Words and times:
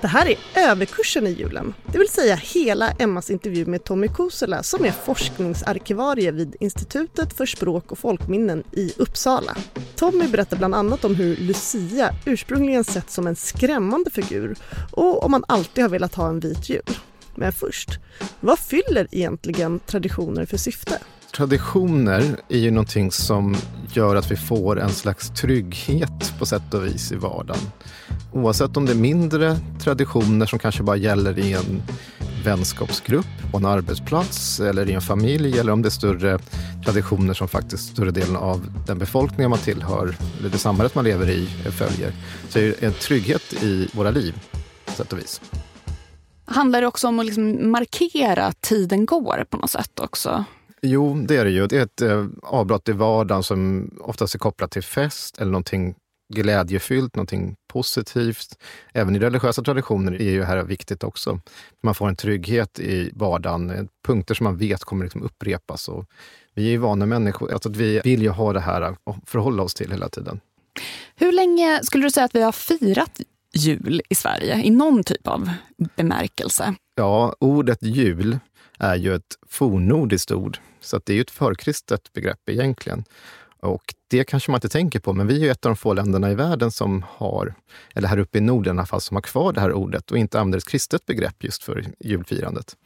Det 0.00 0.08
här 0.08 0.26
är 0.26 0.68
överkursen 0.70 1.26
i 1.26 1.30
julen, 1.30 1.74
det 1.92 1.98
vill 1.98 2.08
säga 2.08 2.34
hela 2.36 2.90
Emmas 2.90 3.30
intervju 3.30 3.66
med 3.66 3.84
Tommy 3.84 4.08
Kosela 4.08 4.62
som 4.62 4.84
är 4.84 4.90
forskningsarkivarie 4.90 6.30
vid 6.30 6.56
Institutet 6.60 7.32
för 7.32 7.46
språk 7.46 7.92
och 7.92 7.98
folkminnen 7.98 8.62
i 8.72 8.92
Uppsala. 8.96 9.56
Tommy 9.96 10.28
berättar 10.28 10.56
bland 10.56 10.74
annat 10.74 11.04
om 11.04 11.14
hur 11.14 11.36
Lucia 11.36 12.14
ursprungligen 12.24 12.84
sett 12.84 13.10
som 13.10 13.26
en 13.26 13.36
skrämmande 13.36 14.10
figur 14.10 14.56
och 14.92 15.24
om 15.24 15.30
man 15.30 15.44
alltid 15.48 15.84
har 15.84 15.88
velat 15.88 16.14
ha 16.14 16.28
en 16.28 16.40
vit 16.40 16.68
jul. 16.68 16.82
Men 17.34 17.52
först, 17.52 17.90
vad 18.40 18.58
fyller 18.58 19.08
egentligen 19.10 19.78
traditioner 19.78 20.46
för 20.46 20.56
syfte? 20.56 20.98
Traditioner 21.36 22.40
är 22.48 22.58
ju 22.58 22.70
någonting 22.70 23.12
som 23.12 23.56
gör 23.92 24.16
att 24.16 24.30
vi 24.30 24.36
får 24.36 24.80
en 24.80 24.90
slags 24.90 25.30
trygghet 25.30 26.34
på 26.38 26.46
sätt 26.46 26.74
och 26.74 26.86
vis 26.86 27.12
i 27.12 27.16
vardagen. 27.16 27.62
Oavsett 28.32 28.76
om 28.76 28.86
det 28.86 28.92
är 28.92 28.96
mindre 28.96 29.56
traditioner 29.80 30.46
som 30.46 30.58
kanske 30.58 30.82
bara 30.82 30.96
gäller 30.96 31.38
i 31.38 31.52
en 31.52 31.82
vänskapsgrupp, 32.44 33.26
på 33.50 33.58
en 33.58 33.64
arbetsplats 33.64 34.60
eller 34.60 34.90
i 34.90 34.92
en 34.92 35.00
familj 35.00 35.58
eller 35.58 35.72
om 35.72 35.82
det 35.82 35.88
är 35.88 35.90
större 35.90 36.38
traditioner 36.84 37.34
som 37.34 37.48
faktiskt 37.48 37.92
större 37.92 38.10
delen 38.10 38.36
av 38.36 38.72
den 38.86 38.98
befolkning 38.98 39.50
man 39.50 39.58
tillhör 39.58 40.16
eller 40.38 40.48
det 40.48 40.58
samhället 40.58 40.94
man 40.94 41.04
lever 41.04 41.30
i 41.30 41.46
följer. 41.70 42.12
Så 42.48 42.58
är 42.58 42.62
det 42.62 42.82
en 42.82 42.92
trygghet 42.92 43.62
i 43.62 43.88
våra 43.92 44.10
liv 44.10 44.34
på 44.86 44.92
sätt 44.92 45.12
och 45.12 45.18
vis. 45.18 45.40
Handlar 46.44 46.80
det 46.80 46.86
också 46.86 47.08
om 47.08 47.18
att 47.18 47.26
liksom 47.26 47.70
markera 47.70 48.44
att 48.44 48.60
tiden 48.60 49.06
går 49.06 49.44
på 49.50 49.56
något 49.56 49.70
sätt 49.70 50.00
också? 50.00 50.44
Jo, 50.82 51.24
det 51.28 51.36
är 51.36 51.44
det 51.44 51.50
ju. 51.50 51.66
Det 51.66 51.76
är 51.76 51.82
ett 51.82 52.02
eh, 52.02 52.26
avbrott 52.42 52.88
i 52.88 52.92
vardagen 52.92 53.42
som 53.42 53.90
oftast 54.00 54.34
är 54.34 54.38
kopplat 54.38 54.70
till 54.70 54.82
fest 54.82 55.38
eller 55.38 55.50
någonting 55.50 55.94
glädjefyllt, 56.34 57.16
någonting 57.16 57.56
positivt. 57.72 58.58
Även 58.92 59.16
i 59.16 59.18
religiösa 59.18 59.62
traditioner 59.62 60.12
är 60.12 60.30
ju 60.30 60.42
här 60.42 60.62
viktigt 60.62 61.04
också. 61.04 61.40
Man 61.82 61.94
får 61.94 62.08
en 62.08 62.16
trygghet 62.16 62.78
i 62.78 63.10
vardagen, 63.14 63.88
punkter 64.06 64.34
som 64.34 64.44
man 64.44 64.56
vet 64.56 64.84
kommer 64.84 65.04
liksom 65.04 65.22
upprepas. 65.22 65.88
Och 65.88 66.04
vi 66.54 66.66
är 66.66 66.70
ju 66.70 66.76
vana 66.76 67.06
människor, 67.06 67.52
alltså 67.52 67.68
att 67.68 67.76
vi 67.76 68.00
vill 68.04 68.22
ju 68.22 68.28
ha 68.28 68.52
det 68.52 68.60
här 68.60 68.82
att 68.82 68.96
förhålla 69.26 69.62
oss 69.62 69.74
till 69.74 69.90
hela 69.90 70.08
tiden. 70.08 70.40
Hur 71.16 71.32
länge 71.32 71.80
skulle 71.82 72.06
du 72.06 72.10
säga 72.10 72.24
att 72.24 72.34
vi 72.34 72.42
har 72.42 72.52
firat 72.52 73.20
jul 73.54 74.02
i 74.08 74.14
Sverige 74.14 74.62
i 74.62 74.70
någon 74.70 75.04
typ 75.04 75.26
av 75.26 75.50
bemärkelse? 75.96 76.74
Ja, 76.94 77.36
ordet 77.38 77.82
jul 77.82 78.38
är 78.78 78.96
ju 78.96 79.14
ett 79.14 79.36
fornnordiskt 79.48 80.32
ord, 80.32 80.58
så 80.80 80.96
att 80.96 81.06
det 81.06 81.12
är 81.12 81.14
ju 81.14 81.20
ett 81.20 81.30
förkristet 81.30 82.12
begrepp 82.12 82.48
egentligen. 82.48 83.04
Och 83.60 83.94
det 84.08 84.24
kanske 84.24 84.50
man 84.50 84.56
inte 84.56 84.68
tänker 84.68 85.00
på, 85.00 85.12
men 85.12 85.26
vi 85.26 85.36
är 85.36 85.44
ju 85.44 85.50
ett 85.50 85.66
av 85.66 85.70
de 85.70 85.76
få 85.76 85.94
länderna 85.94 86.30
i 86.30 86.34
världen 86.34 86.70
som 86.70 87.04
har, 87.08 87.54
eller 87.94 88.08
här 88.08 88.18
uppe 88.18 88.38
i 88.38 88.40
Norden 88.40 88.76
i 88.76 88.78
alla 88.78 88.86
fall, 88.86 89.00
som 89.00 89.14
har 89.14 89.22
kvar 89.22 89.52
det 89.52 89.60
här 89.60 89.72
ordet 89.72 90.10
och 90.10 90.18
inte 90.18 90.40
använder 90.40 90.58
ett 90.58 90.68
kristet 90.68 91.06
begrepp 91.06 91.44
just 91.44 91.64
för 91.64 91.86
julfirandet. 92.00 92.76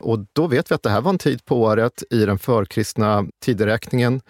Och 0.00 0.26
då 0.32 0.46
vet 0.46 0.70
vi 0.70 0.74
att 0.74 0.82
det 0.82 0.90
här 0.90 1.00
var 1.00 1.10
en 1.10 1.18
tid 1.18 1.44
på 1.44 1.62
året 1.62 2.02
i 2.10 2.24
den 2.24 2.38
förkristna 2.38 3.26
tideräkningen 3.40 4.20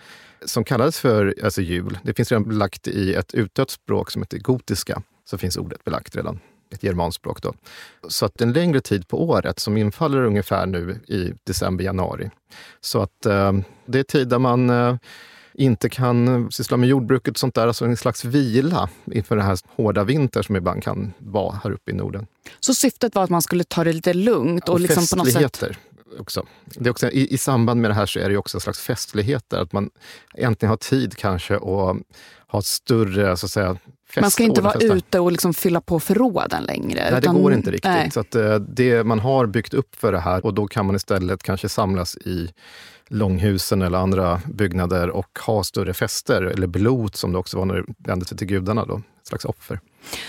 som 0.45 0.65
kallades 0.65 1.01
för 1.01 1.35
alltså 1.45 1.63
jul. 1.63 1.99
Det 2.03 2.15
finns 2.15 2.33
redan 2.33 2.49
belagt 2.49 2.89
i 2.89 3.15
ett 3.15 3.35
utdött 3.35 3.71
språk 3.71 4.11
som 4.11 4.23
heter 4.23 4.39
gotiska, 4.39 5.03
så 5.25 5.39
finns 5.39 5.57
ordet 5.57 5.85
belagt 5.85 6.17
redan 6.17 6.41
ett 6.71 6.83
germanspråk. 6.83 7.43
Då. 7.43 7.55
Så 8.09 8.27
att 8.27 8.41
en 8.41 8.53
längre 8.53 8.81
tid 8.81 9.09
på 9.09 9.23
året 9.29 9.59
som 9.59 9.77
infaller 9.77 10.25
ungefär 10.25 10.67
nu 10.67 11.01
i 11.07 11.33
december, 11.45 11.85
januari. 11.85 12.31
Så 12.81 13.03
att 13.03 13.27
eh, 13.27 13.53
det 13.87 13.99
är 13.99 14.03
tid 14.03 14.29
där 14.29 14.39
man 14.39 14.71
eh, 14.71 14.97
inte 15.55 15.89
kan 15.89 16.51
syssla 16.53 16.77
med 16.77 16.89
jordbruket 16.89 17.35
och 17.35 17.39
sånt 17.39 17.55
där, 17.55 17.67
alltså 17.67 17.85
en 17.85 17.97
slags 17.97 18.25
vila 18.25 18.89
inför 19.13 19.37
den 19.37 19.47
här 19.47 19.59
hårda 19.77 20.05
vintern 20.05 20.45
som 20.45 20.57
ibland 20.57 20.83
kan 20.83 21.13
vara 21.19 21.61
här 21.65 21.71
uppe 21.71 21.91
i 21.91 21.95
Norden. 21.95 22.27
Så 22.61 22.75
syftet 22.75 23.15
var 23.15 23.25
att 23.25 23.31
man 23.31 23.43
skulle 23.43 23.65
ta 23.65 23.85
det 23.85 23.93
lite 23.93 24.15
lugnt? 24.15 24.69
Och, 24.69 24.75
och 24.75 24.81
liksom 24.81 25.07
på 25.07 25.25
något 25.25 25.33
sätt... 25.33 25.63
också. 26.19 26.47
Det 26.67 26.89
är 26.89 26.91
också 26.91 27.11
i, 27.11 27.35
I 27.35 27.39
samband 27.39 27.81
med 27.81 27.91
det 27.91 27.95
här 27.95 28.07
så 28.07 28.19
är 28.19 28.29
det 28.29 28.37
också 28.37 28.57
en 28.57 28.61
slags 28.61 28.81
festligheter, 28.81 29.59
att 29.59 29.73
man 29.73 29.91
äntligen 30.35 30.71
har 30.71 30.77
tid 30.77 31.17
kanske 31.17 31.57
att 31.57 31.97
ha 32.47 32.63
större 32.63 33.37
så 33.37 33.47
att 33.47 33.53
säga, 33.53 33.77
fest. 34.09 34.21
Man 34.21 34.31
ska 34.31 34.43
inte 34.43 34.61
vara 34.61 34.79
ute 34.81 35.21
och 35.21 35.33
liksom 35.33 35.55
fylla 35.55 35.81
på 35.81 36.01
förråden 36.01 36.65
längre. 36.65 37.11
Nej, 37.11 37.19
utan, 37.19 37.35
det 37.35 37.41
går 37.41 37.53
inte 37.53 37.71
riktigt. 37.71 37.91
Nej. 37.91 38.11
Så 38.11 38.21
att, 38.21 38.35
eh, 38.35 38.55
det, 38.55 39.05
man 39.05 39.19
har 39.19 39.47
byggt 39.47 39.75
upp 39.75 39.97
för 39.97 40.13
det 40.13 40.21
här 40.21 40.47
och 40.47 40.55
då 40.55 40.67
kan 40.67 40.87
man 40.87 40.97
istället 40.97 41.43
kanske 41.43 41.69
samlas 41.69 42.17
i 42.17 42.51
långhusen 43.09 43.83
eller 43.83 43.99
andra 43.99 44.41
byggnader 44.47 45.11
och 45.11 45.39
ha 45.47 45.65
större 45.65 45.95
fester, 45.95 46.43
eller 46.43 46.67
blot 46.67 47.17
som 47.17 47.33
det 47.33 47.39
också 47.39 47.59
var 47.59 47.65
när 47.65 47.75
det 47.75 47.85
vände 47.99 48.25
sig 48.25 48.39
till 48.39 48.47
gudarna. 48.47 48.85
Då, 48.85 48.97
ett 48.97 49.27
slags 49.27 49.45
offer. 49.45 49.81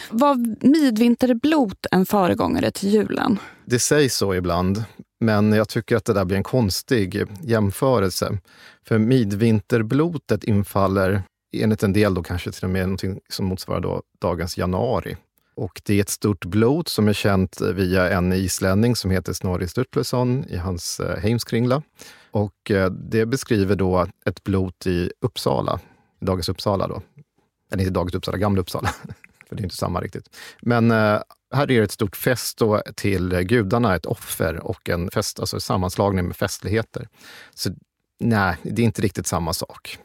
Var 0.09 0.36
midvinterblot 0.68 1.86
en 1.92 2.06
föregångare 2.06 2.72
till 2.72 2.90
julen? 2.90 3.40
Det 3.66 3.80
sägs 3.80 4.16
så 4.16 4.36
ibland, 4.36 4.84
men 5.22 5.54
jag 5.54 5.70
tycker 5.70 5.96
att 5.96 6.06
det 6.06 6.14
där 6.14 6.26
blir 6.26 6.38
en 6.38 6.44
konstig 6.44 7.24
jämförelse. 7.42 8.38
För 8.84 8.98
midvinterblotet 8.98 10.44
infaller 10.44 11.24
enligt 11.54 11.84
en 11.84 11.94
del 11.94 12.14
då 12.14 12.24
kanske 12.24 12.52
till 12.52 12.64
och 12.64 12.70
med 12.70 12.82
någonting 12.82 13.20
som 13.30 13.46
motsvarar 13.46 13.80
då 13.80 14.02
dagens 14.22 14.57
januari. 14.57 15.18
Och 15.56 15.81
det 15.86 15.94
är 15.98 16.01
ett 16.01 16.10
stort 16.10 16.45
blot 16.45 16.88
som 16.88 17.07
är 17.07 17.13
känt 17.13 17.62
via 17.62 18.10
en 18.10 18.34
islänning 18.34 18.95
som 18.95 19.12
heter 19.12 19.34
Snorri 19.34 19.68
Sturluson 19.68 20.45
i 20.50 20.57
hans 20.57 21.00
eh, 21.00 21.18
Heimskringla. 21.18 21.81
Och 22.31 22.72
eh, 22.72 22.92
det 22.92 23.25
beskriver 23.25 23.75
då 23.75 24.07
ett 24.25 24.44
blot 24.44 24.88
i 24.88 25.12
Uppsala, 25.22 25.80
dagens 26.19 26.50
Uppsala 26.50 26.88
då. 26.88 27.01
Eller 27.72 27.84
inte 27.84 27.94
dagens 27.94 28.16
Uppsala, 28.16 28.38
gamla 28.38 28.62
Uppsala. 28.62 28.88
För 29.50 29.56
det 29.56 29.62
är 29.62 29.63
inte 29.63 29.75
samma 29.75 30.01
riktigt. 30.01 30.30
Men 30.62 30.92
eh, 30.92 31.22
här 31.51 31.71
är 31.71 31.77
det 31.77 31.83
ett 31.83 31.92
stort 31.92 32.15
fest 32.15 32.57
då 32.57 32.81
till 32.95 33.30
gudarna, 33.30 33.95
ett 33.95 34.06
offer 34.06 34.59
och 34.59 34.89
en 34.89 35.12
fest, 35.12 35.39
alltså 35.39 35.59
sammanslagning 35.59 36.27
med 36.27 36.36
festligheter. 36.36 37.07
Så 37.56 37.69
nej, 38.19 38.57
det 38.63 38.81
är 38.81 38.86
inte 38.86 39.01
riktigt 39.01 39.27
samma 39.27 39.53
sak. 39.53 39.98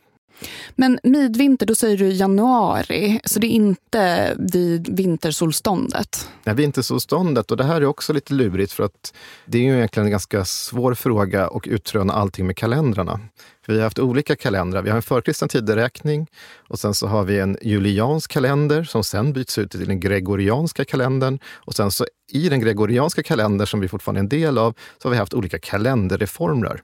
Men 0.74 0.98
midvinter, 1.02 1.66
då 1.66 1.74
säger 1.74 1.96
du 1.96 2.08
januari, 2.08 3.20
så 3.24 3.38
det 3.38 3.46
är 3.46 3.50
inte 3.50 4.34
vid 4.38 4.96
vintersolståndet? 4.96 6.28
Nej, 6.44 6.54
vintersolståndet, 6.54 7.50
och 7.50 7.56
det 7.56 7.64
här 7.64 7.80
är 7.80 7.84
också 7.84 8.12
lite 8.12 8.34
lurigt 8.34 8.72
för 8.72 8.84
att 8.84 9.14
det 9.46 9.58
är 9.58 9.62
ju 9.62 9.76
egentligen 9.76 10.06
en 10.06 10.10
ganska 10.10 10.44
svår 10.44 10.94
fråga 10.94 11.46
att 11.46 11.66
utröna 11.66 12.12
allting 12.12 12.46
med 12.46 12.56
kalendrarna. 12.56 13.20
För 13.66 13.72
vi 13.72 13.78
har 13.78 13.84
haft 13.84 13.98
olika 13.98 14.36
kalendrar. 14.36 14.82
Vi 14.82 14.90
har 14.90 14.96
en 14.96 15.02
förkristen 15.02 15.48
tideräkning 15.48 16.26
och 16.68 16.78
sen 16.78 16.94
så 16.94 17.06
har 17.06 17.24
vi 17.24 17.38
en 17.38 17.58
juliansk 17.62 18.30
kalender 18.30 18.84
som 18.84 19.04
sen 19.04 19.32
byts 19.32 19.58
ut 19.58 19.70
till 19.70 19.86
den 19.86 20.00
gregorianska 20.00 20.84
kalendern. 20.84 21.38
Och 21.52 21.74
sen 21.74 21.90
så 21.90 22.06
i 22.32 22.48
den 22.48 22.60
gregorianska 22.60 23.22
kalendern, 23.22 23.66
som 23.66 23.80
vi 23.80 23.88
fortfarande 23.88 24.18
är 24.18 24.22
en 24.22 24.28
del 24.28 24.58
av, 24.58 24.74
så 25.02 25.08
har 25.08 25.10
vi 25.10 25.18
haft 25.18 25.34
olika 25.34 25.58
kalenderreformer. 25.58 26.82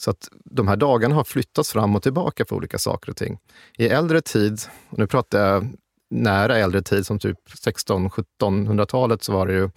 Så 0.00 0.10
att 0.10 0.28
de 0.44 0.68
här 0.68 0.76
dagarna 0.76 1.14
har 1.14 1.24
flyttats 1.24 1.72
fram 1.72 1.96
och 1.96 2.02
tillbaka 2.02 2.44
för 2.44 2.56
olika 2.56 2.78
saker 2.78 3.10
och 3.10 3.16
ting. 3.16 3.38
I 3.78 3.88
äldre 3.88 4.20
tid, 4.20 4.60
och 4.90 4.98
nu 4.98 5.06
pratar 5.06 5.46
jag 5.46 5.68
nära 6.10 6.58
äldre 6.58 6.82
tid 6.82 7.06
som 7.06 7.18
typ 7.18 7.38
1600-1700-talet, 7.48 9.22
så 9.22 9.32
var 9.32 9.46
det 9.46 9.52
ju 9.52 9.70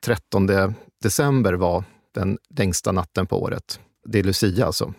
13 0.00 0.48
december 1.02 1.52
var 1.52 1.84
den 2.14 2.38
längsta 2.56 2.92
natten 2.92 3.26
på 3.26 3.42
året. 3.42 3.80
Det 4.04 4.18
är 4.18 4.22
Lucia 4.22 4.66
alltså. 4.66 4.94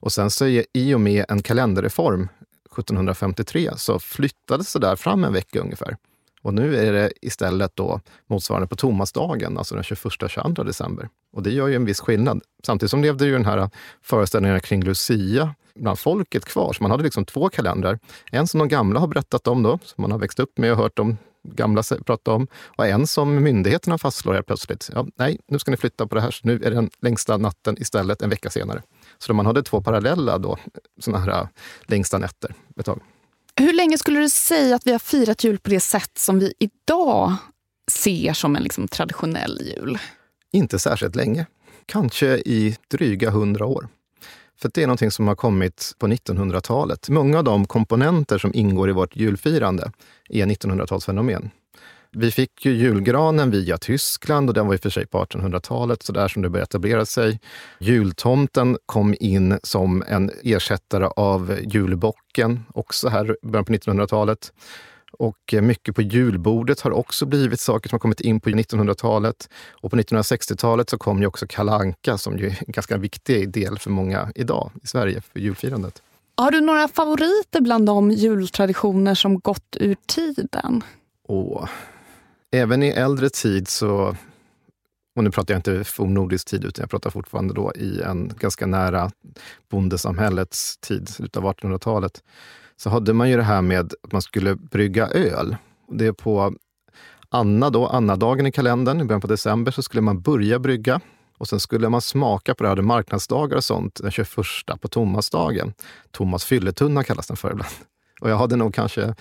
Och 0.00 0.12
sen 0.12 0.30
så 0.30 0.46
i 0.72 0.94
och 0.94 1.00
med 1.00 1.24
en 1.28 1.42
kalenderreform 1.42 2.28
1753 2.72 3.70
så 3.76 3.98
flyttades 3.98 4.72
det 4.72 4.78
där 4.78 4.96
fram 4.96 5.24
en 5.24 5.32
vecka 5.32 5.60
ungefär. 5.60 5.96
Och 6.46 6.54
nu 6.54 6.76
är 6.76 6.92
det 6.92 7.12
istället 7.22 7.76
då 7.76 8.00
motsvarande 8.26 8.66
på 8.66 8.76
Tomasdagen, 8.76 9.58
alltså 9.58 9.74
den 9.74 9.84
21-22 9.84 10.64
december. 10.64 11.08
Och 11.32 11.42
det 11.42 11.50
gör 11.50 11.68
ju 11.68 11.74
en 11.74 11.84
viss 11.84 12.00
skillnad. 12.00 12.42
Samtidigt 12.66 12.90
som 12.90 13.02
levde 13.02 13.26
ju 13.26 13.32
den 13.32 13.44
här 13.44 13.70
föreställningen 14.02 14.60
kring 14.60 14.82
Lucia 14.84 15.54
bland 15.74 15.98
folket 15.98 16.44
kvar. 16.44 16.72
Så 16.72 16.82
man 16.82 16.90
hade 16.90 17.02
liksom 17.02 17.24
två 17.24 17.48
kalendrar. 17.48 17.98
En 18.30 18.46
som 18.46 18.58
de 18.58 18.68
gamla 18.68 19.00
har 19.00 19.06
berättat 19.06 19.46
om, 19.46 19.62
då, 19.62 19.78
som 19.82 20.02
man 20.02 20.12
har 20.12 20.18
växt 20.18 20.40
upp 20.40 20.58
med 20.58 20.72
och 20.72 20.78
hört 20.78 20.96
de 20.96 21.16
gamla 21.42 21.82
prata 22.06 22.32
om. 22.32 22.46
Och 22.76 22.86
en 22.86 23.06
som 23.06 23.42
myndigheterna 23.42 23.98
fastslår 23.98 24.34
helt 24.34 24.46
plötsligt. 24.46 24.90
Ja, 24.94 25.06
nej, 25.16 25.40
nu 25.48 25.58
ska 25.58 25.70
ni 25.70 25.76
flytta 25.76 26.06
på 26.06 26.14
det 26.14 26.20
här, 26.20 26.30
så 26.30 26.40
nu 26.46 26.54
är 26.54 26.70
det 26.70 26.76
den 26.76 26.90
längsta 27.02 27.36
natten 27.36 27.76
istället 27.78 28.22
en 28.22 28.30
vecka 28.30 28.50
senare. 28.50 28.82
Så 29.18 29.34
man 29.34 29.46
hade 29.46 29.62
två 29.62 29.82
parallella 29.82 30.38
då, 30.38 30.58
såna 31.00 31.18
här 31.18 31.28
äh, 31.28 31.48
längsta 31.86 32.18
nätter 32.18 32.54
ett 32.76 32.86
tag. 32.86 33.00
Hur 33.60 33.72
länge 33.72 33.98
skulle 33.98 34.20
du 34.20 34.28
säga 34.28 34.76
att 34.76 34.86
vi 34.86 34.92
har 34.92 34.98
firat 34.98 35.44
jul 35.44 35.58
på 35.58 35.70
det 35.70 35.80
sätt 35.80 36.18
som 36.18 36.38
vi 36.38 36.54
idag 36.58 37.34
ser 37.90 38.32
som 38.32 38.56
en 38.56 38.62
liksom 38.62 38.88
traditionell 38.88 39.60
jul? 39.62 39.98
Inte 40.52 40.78
särskilt 40.78 41.16
länge. 41.16 41.46
Kanske 41.86 42.26
i 42.26 42.76
dryga 42.90 43.30
hundra 43.30 43.66
år. 43.66 43.88
För 44.60 44.70
det 44.74 44.82
är 44.82 44.86
någonting 44.86 45.10
som 45.10 45.28
har 45.28 45.34
kommit 45.34 45.92
på 45.98 46.06
1900-talet. 46.06 47.08
Många 47.08 47.38
av 47.38 47.44
de 47.44 47.66
komponenter 47.66 48.38
som 48.38 48.54
ingår 48.54 48.90
i 48.90 48.92
vårt 48.92 49.16
julfirande 49.16 49.90
är 50.28 50.46
1900-talsfenomen. 50.46 51.50
Vi 52.18 52.30
fick 52.30 52.66
ju 52.66 52.72
julgranen 52.72 53.50
via 53.50 53.78
Tyskland 53.78 54.48
och 54.48 54.54
den 54.54 54.66
var 54.66 54.74
i 54.74 54.76
och 54.76 54.80
för 54.80 54.90
sig 54.90 55.06
på 55.06 55.24
1800-talet, 55.24 56.02
så 56.02 56.12
där 56.12 56.28
som 56.28 56.42
det 56.42 56.48
började 56.48 56.64
etablera 56.64 57.06
sig. 57.06 57.40
Jultomten 57.78 58.78
kom 58.86 59.14
in 59.20 59.58
som 59.62 60.04
en 60.08 60.30
ersättare 60.42 61.06
av 61.16 61.58
julbocken, 61.62 62.64
också 62.74 63.08
här 63.08 63.36
i 63.42 63.46
början 63.46 63.64
på 63.64 63.72
1900-talet. 63.72 64.52
Och 65.12 65.54
mycket 65.62 65.94
på 65.94 66.02
julbordet 66.02 66.80
har 66.80 66.90
också 66.90 67.26
blivit 67.26 67.60
saker 67.60 67.88
som 67.88 67.94
har 67.94 68.00
kommit 68.00 68.20
in 68.20 68.40
på 68.40 68.50
1900-talet. 68.50 69.48
Och 69.70 69.90
på 69.90 69.96
1960-talet 69.96 70.90
så 70.90 70.98
kom 70.98 71.20
ju 71.20 71.26
också 71.26 71.46
kalanka 71.48 72.18
som 72.18 72.38
ju 72.38 72.46
är 72.46 72.62
en 72.66 72.72
ganska 72.72 72.96
viktig 72.96 73.50
del 73.50 73.78
för 73.78 73.90
många 73.90 74.32
idag 74.34 74.70
i 74.82 74.86
Sverige, 74.86 75.20
för 75.32 75.40
julfirandet. 75.40 76.02
Har 76.36 76.50
du 76.50 76.60
några 76.60 76.88
favoriter 76.88 77.60
bland 77.60 77.86
de 77.86 78.10
jultraditioner 78.10 79.14
som 79.14 79.40
gått 79.40 79.76
ur 79.80 79.96
tiden? 80.06 80.84
Åh, 81.28 81.68
även 82.56 82.82
i 82.82 82.88
äldre 82.88 83.30
tid 83.30 83.68
så, 83.68 84.16
och 85.16 85.24
nu 85.24 85.30
pratar 85.30 85.54
jag 85.54 85.58
inte 85.58 85.84
fornnordisk 85.84 86.48
tid, 86.48 86.64
utan 86.64 86.82
jag 86.82 86.90
pratar 86.90 87.10
fortfarande 87.10 87.54
då 87.54 87.72
i 87.74 88.02
en 88.02 88.32
ganska 88.38 88.66
nära 88.66 89.10
bondesamhällets 89.70 90.78
tid, 90.78 91.08
slutet 91.08 91.36
av 91.36 91.44
1800-talet, 91.44 92.22
så 92.76 92.90
hade 92.90 93.12
man 93.12 93.30
ju 93.30 93.36
det 93.36 93.42
här 93.42 93.62
med 93.62 93.80
att 93.80 94.12
man 94.12 94.22
skulle 94.22 94.54
brygga 94.54 95.06
öl. 95.06 95.56
Det 95.90 96.06
är 96.06 96.12
på 96.12 96.54
Anna 97.28 97.70
då, 97.70 97.86
Anna-dagen 97.86 98.46
i 98.46 98.52
kalendern, 98.52 99.00
i 99.00 99.04
början 99.04 99.20
på 99.20 99.26
december, 99.26 99.72
så 99.72 99.82
skulle 99.82 100.00
man 100.00 100.20
börja 100.20 100.58
brygga. 100.58 101.00
Och 101.38 101.48
sen 101.48 101.60
skulle 101.60 101.88
man 101.88 102.00
smaka 102.00 102.54
på 102.54 102.62
det, 102.62 102.68
hade 102.68 102.82
marknadsdagar 102.82 103.56
och 103.56 103.64
sånt, 103.64 104.00
den 104.02 104.10
21 104.10 104.28
på 104.80 104.88
Tomasdagen. 104.88 105.74
Tomas 106.10 106.44
fylletunna 106.44 107.04
kallas 107.04 107.26
den 107.26 107.36
för 107.36 107.50
ibland. 107.50 107.72
Och 108.20 108.30
jag 108.30 108.36
hade 108.36 108.56
nog 108.56 108.74
kanske 108.74 109.14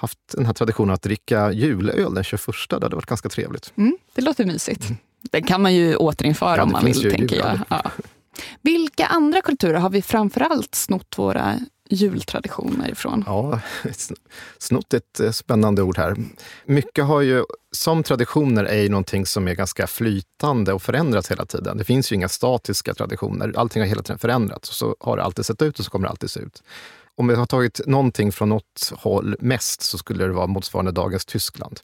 haft 0.00 0.18
den 0.36 0.46
här 0.46 0.52
traditionen 0.52 0.94
att 0.94 1.02
dricka 1.02 1.52
julöl 1.52 2.14
den 2.14 2.24
21. 2.24 2.42
Det 2.68 2.76
hade 2.76 2.96
varit 2.96 3.06
ganska 3.06 3.28
trevligt. 3.28 3.72
Mm, 3.76 3.98
det 4.14 4.22
låter 4.22 4.44
mysigt. 4.44 4.84
Den 5.22 5.42
kan 5.42 5.62
man 5.62 5.74
ju 5.74 5.96
återinföra 5.96 6.56
ja, 6.56 6.62
om 6.62 6.72
man 6.72 6.84
vill, 6.84 7.10
tänker 7.10 7.36
jag. 7.36 7.58
Ja. 7.68 7.90
Vilka 8.62 9.06
andra 9.06 9.42
kulturer 9.42 9.78
har 9.78 9.90
vi 9.90 10.02
framförallt 10.02 10.74
snott 10.74 11.14
våra 11.18 11.58
jultraditioner 11.90 12.90
ifrån? 12.90 13.24
Ja, 13.26 13.60
snott 14.58 14.94
är 14.94 14.98
ett 14.98 15.20
eh, 15.20 15.30
spännande 15.30 15.82
ord 15.82 15.98
här. 15.98 16.16
Mycket 16.64 17.04
har 17.04 17.20
ju, 17.20 17.44
som 17.72 18.02
traditioner 18.02 18.64
är 18.64 18.82
ju 18.82 18.88
någonting 18.88 19.26
som 19.26 19.48
är 19.48 19.54
ganska 19.54 19.86
flytande 19.86 20.72
och 20.72 20.82
förändras 20.82 21.30
hela 21.30 21.46
tiden. 21.46 21.78
Det 21.78 21.84
finns 21.84 22.12
ju 22.12 22.16
inga 22.16 22.28
statiska 22.28 22.94
traditioner. 22.94 23.52
Allting 23.56 23.82
har 23.82 23.88
hela 23.88 24.02
tiden 24.02 24.18
förändrats. 24.18 24.76
Så 24.76 24.96
har 25.00 25.16
det 25.16 25.22
alltid 25.22 25.46
sett 25.46 25.62
ut 25.62 25.78
och 25.78 25.84
så 25.84 25.90
kommer 25.90 26.06
det 26.06 26.10
alltid 26.10 26.30
se 26.30 26.40
ut. 26.40 26.62
Om 27.20 27.28
vi 27.28 27.34
har 27.34 27.46
tagit 27.46 27.80
någonting 27.86 28.32
från 28.32 28.48
något 28.48 28.92
håll 28.96 29.36
mest 29.40 29.82
så 29.82 29.98
skulle 29.98 30.24
det 30.24 30.32
vara 30.32 30.46
motsvarande 30.46 30.92
dagens 30.92 31.24
Tyskland. 31.24 31.80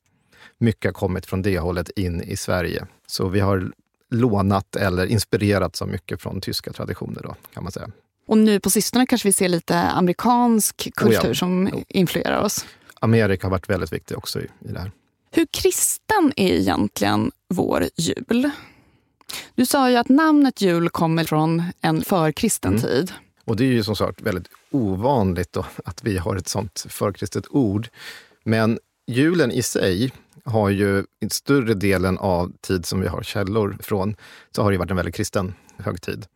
Mycket 0.58 0.84
har 0.84 0.92
kommit 0.92 1.26
från 1.26 1.42
det 1.42 1.58
hållet 1.58 1.90
in 1.90 2.22
i 2.22 2.36
Sverige. 2.36 2.86
Så 3.06 3.28
vi 3.28 3.40
har 3.40 3.72
lånat 4.10 4.76
eller 4.76 5.06
inspirerats 5.06 5.82
av 5.82 5.88
mycket 5.88 6.22
från 6.22 6.40
tyska 6.40 6.72
traditioner 6.72 7.22
då, 7.22 7.34
kan 7.54 7.62
man 7.62 7.72
säga. 7.72 7.90
Och 8.26 8.38
nu 8.38 8.60
på 8.60 8.70
sistone 8.70 9.06
kanske 9.06 9.28
vi 9.28 9.32
ser 9.32 9.48
lite 9.48 9.78
amerikansk 9.78 10.94
kultur 10.94 11.20
oh 11.20 11.26
ja. 11.28 11.34
som 11.34 11.66
oh. 11.66 11.82
influerar 11.88 12.42
oss. 12.42 12.66
Amerika 13.00 13.46
har 13.46 13.50
varit 13.50 13.70
väldigt 13.70 13.92
viktig 13.92 14.18
också 14.18 14.40
i, 14.40 14.44
i 14.44 14.72
det 14.72 14.80
här. 14.80 14.92
Hur 15.30 15.46
kristen 15.50 16.32
är 16.36 16.52
egentligen 16.52 17.32
vår 17.48 17.84
jul? 17.96 18.50
Du 19.54 19.66
sa 19.66 19.90
ju 19.90 19.96
att 19.96 20.08
namnet 20.08 20.60
jul 20.60 20.88
kommer 20.88 21.24
från 21.24 21.62
en 21.80 22.04
förkristen 22.04 22.72
mm. 22.72 22.82
tid. 22.82 23.12
Och 23.46 23.56
det 23.56 23.64
är 23.64 23.72
ju 23.72 23.82
som 23.82 23.96
sagt 23.96 24.22
väldigt 24.22 24.48
ovanligt 24.70 25.52
då, 25.52 25.66
att 25.84 26.04
vi 26.04 26.18
har 26.18 26.36
ett 26.36 26.48
sånt 26.48 26.86
förkristet 26.88 27.44
ord. 27.50 27.88
Men 28.44 28.78
julen 29.06 29.52
i 29.52 29.62
sig 29.62 30.12
har 30.44 30.70
ju 30.70 31.04
i 31.20 31.30
större 31.30 31.74
delen 31.74 32.18
av 32.18 32.52
tid 32.60 32.86
som 32.86 33.00
vi 33.00 33.08
har 33.08 33.22
källor 33.22 33.76
från, 33.80 34.16
så 34.50 34.62
har 34.62 34.72
det 34.72 34.78
varit 34.78 34.90
en 34.90 34.96
väldigt 34.96 35.14
kristen 35.14 35.54
högtid. 35.76 36.26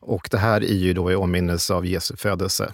Och 0.00 0.28
det 0.30 0.38
här 0.38 0.60
är 0.64 0.74
ju 0.74 0.92
då 0.92 1.12
i 1.12 1.16
åminnelse 1.16 1.74
av 1.74 1.86
Jesu 1.86 2.16
födelse. 2.16 2.72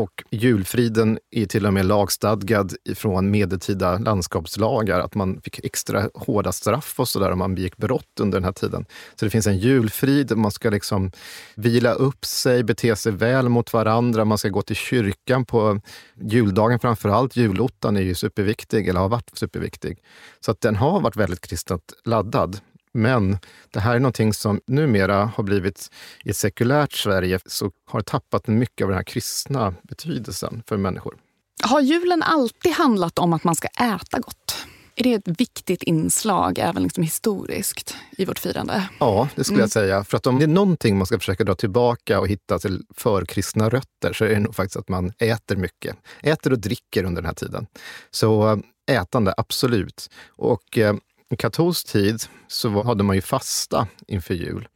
Och 0.00 0.24
julfriden 0.30 1.18
är 1.30 1.46
till 1.46 1.66
och 1.66 1.72
med 1.72 1.86
lagstadgad 1.86 2.74
från 2.94 3.30
medeltida 3.30 3.98
landskapslagar, 3.98 5.00
att 5.00 5.14
man 5.14 5.40
fick 5.40 5.64
extra 5.64 6.08
hårda 6.14 6.52
straff 6.52 6.94
och 7.00 7.08
sådär 7.08 7.30
om 7.30 7.38
man 7.38 7.54
begick 7.54 7.76
brott 7.76 8.20
under 8.20 8.38
den 8.38 8.44
här 8.44 8.52
tiden. 8.52 8.86
Så 9.14 9.24
det 9.24 9.30
finns 9.30 9.46
en 9.46 9.58
julfrid, 9.58 10.36
man 10.36 10.50
ska 10.50 10.70
liksom 10.70 11.12
vila 11.54 11.92
upp 11.92 12.24
sig, 12.24 12.62
bete 12.64 12.96
sig 12.96 13.12
väl 13.12 13.48
mot 13.48 13.72
varandra, 13.72 14.24
man 14.24 14.38
ska 14.38 14.48
gå 14.48 14.62
till 14.62 14.76
kyrkan 14.76 15.44
på 15.44 15.80
juldagen 16.20 16.78
framför 16.78 17.08
allt. 17.08 17.36
Julottan 17.36 17.96
är 17.96 18.02
ju 18.02 18.14
superviktig, 18.14 18.88
eller 18.88 19.00
har 19.00 19.08
varit 19.08 19.30
superviktig. 19.38 19.98
Så 20.40 20.50
att 20.50 20.60
den 20.60 20.76
har 20.76 21.00
varit 21.00 21.16
väldigt 21.16 21.40
kristet 21.40 21.92
laddad. 22.04 22.60
Men 22.92 23.38
det 23.70 23.80
här 23.80 23.94
är 23.94 24.00
någonting 24.00 24.34
som 24.34 24.60
numera 24.66 25.24
har 25.24 25.44
blivit, 25.44 25.90
i 26.24 26.30
ett 26.30 26.36
sekulärt 26.36 26.92
Sverige, 26.92 27.38
så 27.46 27.70
har 27.86 28.00
tappat 28.00 28.46
mycket 28.46 28.84
av 28.84 28.88
den 28.88 28.96
här 28.96 29.04
kristna 29.04 29.74
betydelsen 29.82 30.62
för 30.66 30.76
människor. 30.76 31.16
Har 31.62 31.80
julen 31.80 32.22
alltid 32.22 32.72
handlat 32.72 33.18
om 33.18 33.32
att 33.32 33.44
man 33.44 33.54
ska 33.54 33.68
äta 33.68 34.18
gott? 34.18 34.66
Är 34.96 35.04
det 35.04 35.14
ett 35.14 35.40
viktigt 35.40 35.82
inslag, 35.82 36.58
även 36.58 36.82
liksom 36.82 37.02
historiskt, 37.02 37.96
i 38.10 38.24
vårt 38.24 38.38
firande? 38.38 38.88
Ja, 39.00 39.28
det 39.34 39.44
skulle 39.44 39.56
mm. 39.56 39.62
jag 39.62 39.70
säga. 39.70 40.04
För 40.04 40.16
att 40.16 40.26
om 40.26 40.38
det 40.38 40.44
är 40.44 40.48
någonting 40.48 40.98
man 40.98 41.06
ska 41.06 41.18
försöka 41.18 41.44
dra 41.44 41.54
tillbaka 41.54 42.20
och 42.20 42.28
hitta 42.28 42.58
till 42.58 42.82
förkristna 42.96 43.68
rötter 43.68 44.12
så 44.12 44.24
är 44.24 44.28
det 44.28 44.40
nog 44.40 44.54
faktiskt 44.54 44.76
att 44.76 44.88
man 44.88 45.12
äter 45.18 45.56
mycket. 45.56 45.96
Äter 46.22 46.52
och 46.52 46.58
dricker 46.58 47.04
under 47.04 47.22
den 47.22 47.26
här 47.26 47.34
tiden. 47.34 47.66
Så 48.10 48.52
äh, 48.52 48.96
ätande, 48.96 49.34
absolut. 49.36 50.10
Och 50.28 50.78
eh, 50.78 50.94
i 51.30 51.36
katolsk 51.36 51.86
tid 51.86 52.22
så 52.48 52.82
hade 52.82 53.04
man 53.04 53.16
ju 53.16 53.22
fasta 53.22 53.88
inför 54.06 54.34
jul. 54.34 54.68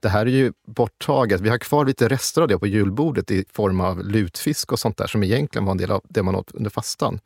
Det 0.00 0.08
här 0.08 0.26
är 0.26 0.30
ju 0.30 0.52
borttaget. 0.66 1.40
Vi 1.40 1.48
har 1.48 1.58
kvar 1.58 1.84
lite 1.84 2.08
rester 2.08 2.42
av 2.42 2.48
det 2.48 2.58
på 2.58 2.66
julbordet 2.66 3.30
i 3.30 3.44
form 3.52 3.80
av 3.80 4.04
lutfisk 4.04 4.72
och 4.72 4.78
sånt 4.78 4.96
där 4.96 5.06
som 5.06 5.22
egentligen 5.22 5.64
var 5.64 5.70
en 5.70 5.78
del 5.78 5.90
av 5.90 6.02
det 6.08 6.22
man 6.22 6.34
åt 6.34 6.50
under 6.50 6.70
fastan. 6.70 7.20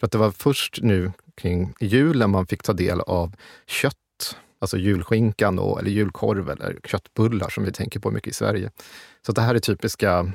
För 0.00 0.06
att 0.06 0.12
det 0.12 0.18
var 0.18 0.30
först 0.30 0.78
nu 0.82 1.12
kring 1.36 1.74
julen 1.80 2.30
man 2.30 2.46
fick 2.46 2.62
ta 2.62 2.72
del 2.72 3.00
av 3.00 3.34
kött, 3.66 4.36
alltså 4.58 4.78
julskinkan 4.78 5.58
och, 5.58 5.80
eller 5.80 5.90
julkorv 5.90 6.50
eller 6.50 6.78
köttbullar 6.84 7.48
som 7.48 7.64
vi 7.64 7.72
tänker 7.72 8.00
på 8.00 8.10
mycket 8.10 8.30
i 8.30 8.34
Sverige. 8.34 8.70
Så 9.26 9.32
det 9.32 9.42
här 9.42 9.54
är 9.54 9.58
typiska 9.58 10.32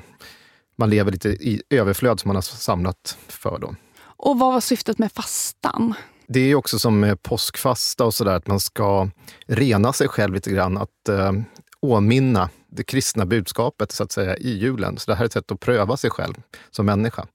man 0.76 0.90
lever 0.90 1.12
lite 1.12 1.28
i 1.28 1.62
överflöd 1.70 2.20
som 2.20 2.28
man 2.28 2.36
har 2.36 2.42
samlat 2.42 3.18
för. 3.28 3.58
Då. 3.58 3.74
Och 4.00 4.38
vad 4.38 4.52
var 4.52 4.60
syftet 4.60 4.98
med 4.98 5.12
fastan? 5.12 5.94
Det 6.28 6.40
är 6.40 6.54
också 6.54 6.78
som 6.78 7.00
med 7.00 7.22
påskfasta 7.22 8.04
och 8.04 8.14
sådär, 8.14 8.32
att 8.32 8.46
man 8.46 8.60
ska 8.60 9.08
rena 9.46 9.92
sig 9.92 10.08
själv 10.08 10.34
lite 10.34 10.50
grann. 10.50 10.78
Att 10.78 11.08
eh, 11.08 11.32
åminna 11.80 12.50
det 12.70 12.84
kristna 12.84 13.26
budskapet 13.26 13.92
så 13.92 14.02
att 14.02 14.12
säga 14.12 14.36
i 14.36 14.58
julen. 14.58 14.98
Så 14.98 15.10
det 15.10 15.14
här 15.14 15.22
är 15.22 15.26
ett 15.26 15.32
sätt 15.32 15.52
att 15.52 15.60
pröva 15.60 15.96
sig 15.96 16.10
själv 16.10 16.34
som 16.70 16.86
människa. 16.86 17.26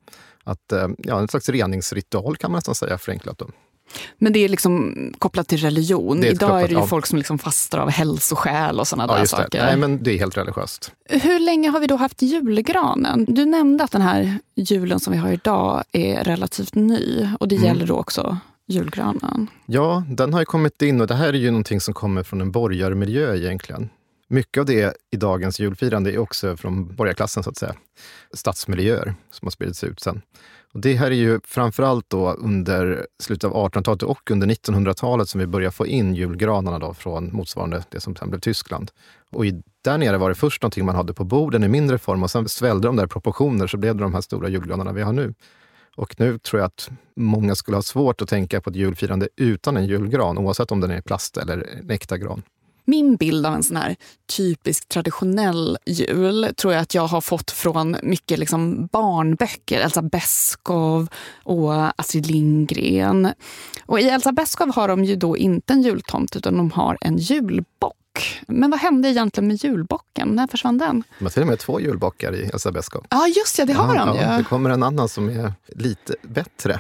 Att, 0.44 0.72
eh, 0.72 0.88
ja, 0.98 1.20
en 1.20 1.28
slags 1.28 1.50
reningsritual 1.50 2.38
kan 2.38 2.52
man 2.52 2.58
nästan 2.58 2.76
säga 2.76 2.98
förenklat. 2.98 3.38
Då. 3.38 3.48
Men 4.18 4.34
det 4.34 4.40
är 4.40 4.50
liksom 4.50 4.96
kopplat 5.20 5.48
till 5.48 5.58
religion. 5.58 6.24
Idag 6.24 6.40
kopplat, 6.40 6.64
är 6.64 6.68
det 6.68 6.74
ju 6.74 6.80
ja. 6.80 6.88
folk 6.88 7.06
som 7.06 7.18
liksom 7.18 7.40
fastar 7.40 7.80
av 7.80 7.90
hälsoskäl 7.90 8.80
och 8.80 8.88
sådana 8.88 9.14
ja, 9.14 9.20
där 9.20 9.26
saker. 9.26 9.60
Det. 9.60 9.66
Nej, 9.66 9.78
men 9.78 10.04
det 10.04 10.12
är 10.12 10.18
helt 10.18 10.38
religiöst. 10.38 10.92
Hur 11.10 11.40
länge 11.40 11.70
har 11.70 11.80
vi 11.80 11.88
då 11.88 11.96
haft 11.96 12.22
julgranen? 12.22 13.26
Du 13.30 13.46
nämnde 13.46 13.84
att 13.84 13.92
den 13.92 14.02
här 14.02 14.40
julen 14.56 15.00
som 15.00 15.14
vi 15.14 15.20
har 15.20 15.32
idag 15.32 15.84
är 15.92 16.24
relativt 16.24 16.76
ny 16.76 17.30
och 17.40 17.48
det 17.48 17.56
mm. 17.56 17.68
gäller 17.68 17.88
då 17.88 17.96
också 17.96 18.38
julgranen. 18.68 19.48
Ja, 19.66 20.04
den 20.08 20.34
har 20.34 20.40
ju 20.40 20.46
kommit 20.46 20.82
in 20.82 21.02
och 21.02 21.08
det 21.08 21.16
här 21.16 21.28
är 21.28 21.34
ju 21.34 21.52
någonting 21.52 21.82
som 21.82 21.94
kommer 21.94 22.24
från 22.24 22.42
en 22.42 22.52
borgarmiljö 22.52 23.36
egentligen. 23.36 23.90
Mycket 24.28 24.62
av 24.62 24.66
det 24.66 24.98
i 25.12 25.18
dagens 25.18 25.60
julfirande 25.60 26.12
är 26.12 26.18
också 26.18 26.58
från 26.58 26.96
borgarklassen, 26.96 27.44
så 27.44 27.50
att 27.50 27.58
säga. 27.58 27.76
Stadsmiljöer 28.34 29.16
som 29.32 29.46
har 29.46 29.52
spridits 29.52 29.84
ut 29.84 30.00
sen. 30.00 30.22
Och 30.74 30.80
det 30.80 30.94
här 30.94 31.12
är 31.12 31.16
ju 31.16 31.40
framförallt 31.44 32.10
då 32.10 32.32
under 32.32 33.06
slutet 33.24 33.52
av 33.52 33.72
1800-talet 33.72 34.04
och 34.04 34.32
under 34.32 34.48
1900-talet 34.48 35.30
som 35.30 35.40
vi 35.40 35.48
börjar 35.48 35.72
få 35.72 35.88
in 35.88 36.16
julgranarna 36.16 36.80
då 36.80 36.94
från 36.94 37.34
motsvarande 37.34 37.84
det 37.90 38.00
som 38.00 38.16
sen 38.16 38.30
blev 38.30 38.40
Tyskland. 38.40 38.92
Och 39.32 39.46
i, 39.46 39.64
där 39.82 39.98
nere 39.98 40.18
var 40.18 40.30
det 40.30 40.36
först 40.36 40.62
någonting 40.62 40.86
man 40.86 40.96
hade 40.96 41.14
på 41.14 41.24
borden 41.24 41.64
i 41.64 41.68
mindre 41.68 41.98
form 41.98 42.24
och 42.24 42.32
sen 42.32 42.50
svällde 42.50 42.88
de 42.88 42.96
där 42.96 43.08
proportioner 43.08 43.68
så 43.68 43.78
blev 43.78 43.96
det 43.96 44.04
de 44.04 44.14
här 44.14 44.22
stora 44.22 44.50
julgranarna 44.50 44.94
vi 44.94 45.02
har 45.02 45.14
nu. 45.14 45.34
Och 45.96 46.20
nu 46.20 46.40
tror 46.40 46.60
jag 46.60 46.68
att 46.68 46.90
många 47.16 47.56
skulle 47.56 47.78
ha 47.78 47.82
svårt 47.82 48.22
att 48.22 48.30
tänka 48.30 48.62
på 48.62 48.70
ett 48.70 48.76
julfirande 48.76 49.30
utan 49.36 49.78
en 49.78 49.86
julgran, 49.86 50.38
oavsett 50.38 50.72
om 50.72 50.80
den 50.80 50.92
är 50.92 51.02
plast 51.02 51.38
eller 51.38 51.70
en 51.80 51.90
äkta 51.90 52.18
gran. 52.18 52.44
Min 52.86 53.16
bild 53.16 53.46
av 53.46 53.54
en 53.54 53.64
sån 53.64 53.78
här 53.78 53.96
typisk 54.38 54.88
traditionell 54.90 55.78
jul 55.86 56.50
tror 56.58 56.74
jag 56.74 56.82
att 56.82 56.96
jag 56.96 57.08
har 57.08 57.22
fått 57.22 57.52
från 57.52 57.98
mycket 58.04 58.40
liksom 58.40 58.88
barnböcker. 58.92 59.80
Elsa 59.80 60.02
Beskow 60.02 61.08
och 61.44 62.02
Astrid 62.02 62.28
Lindgren. 62.28 63.30
Och 63.86 64.00
I 64.00 64.10
Elsa 64.10 64.32
Beskow 64.32 64.76
har 64.76 64.88
de 64.88 65.04
ju 65.04 65.16
då 65.16 65.38
inte 65.38 65.74
en 65.74 65.82
jultomt 65.82 66.36
utan 66.36 66.58
de 66.58 66.72
har 66.72 66.98
en 67.02 67.18
julbock. 67.18 67.98
Men 68.48 68.72
vad 68.72 68.80
hände 68.80 69.10
egentligen 69.10 69.48
med 69.48 69.64
julbocken? 69.64 70.28
När 70.28 70.48
försvann 70.48 70.78
den? 70.78 71.04
De 71.20 71.26
har 71.26 71.30
till 71.32 71.42
och 71.42 71.48
med 71.48 71.60
två 71.60 71.80
julbockar 71.80 72.36
i 72.36 72.44
Elsa 72.44 72.72
Beskow. 72.72 73.06
Ja, 73.10 73.28
just 73.28 73.60
ja, 73.60 73.66
det 73.66 73.74
har 73.74 73.96
ja, 73.96 74.06
de 74.06 74.16
ju. 74.18 74.24
Ja, 74.24 74.38
det 74.38 74.44
kommer 74.44 74.70
en 74.70 74.84
annan 74.84 75.10
som 75.10 75.30
är 75.30 75.54
lite 75.68 76.16
bättre 76.22 76.80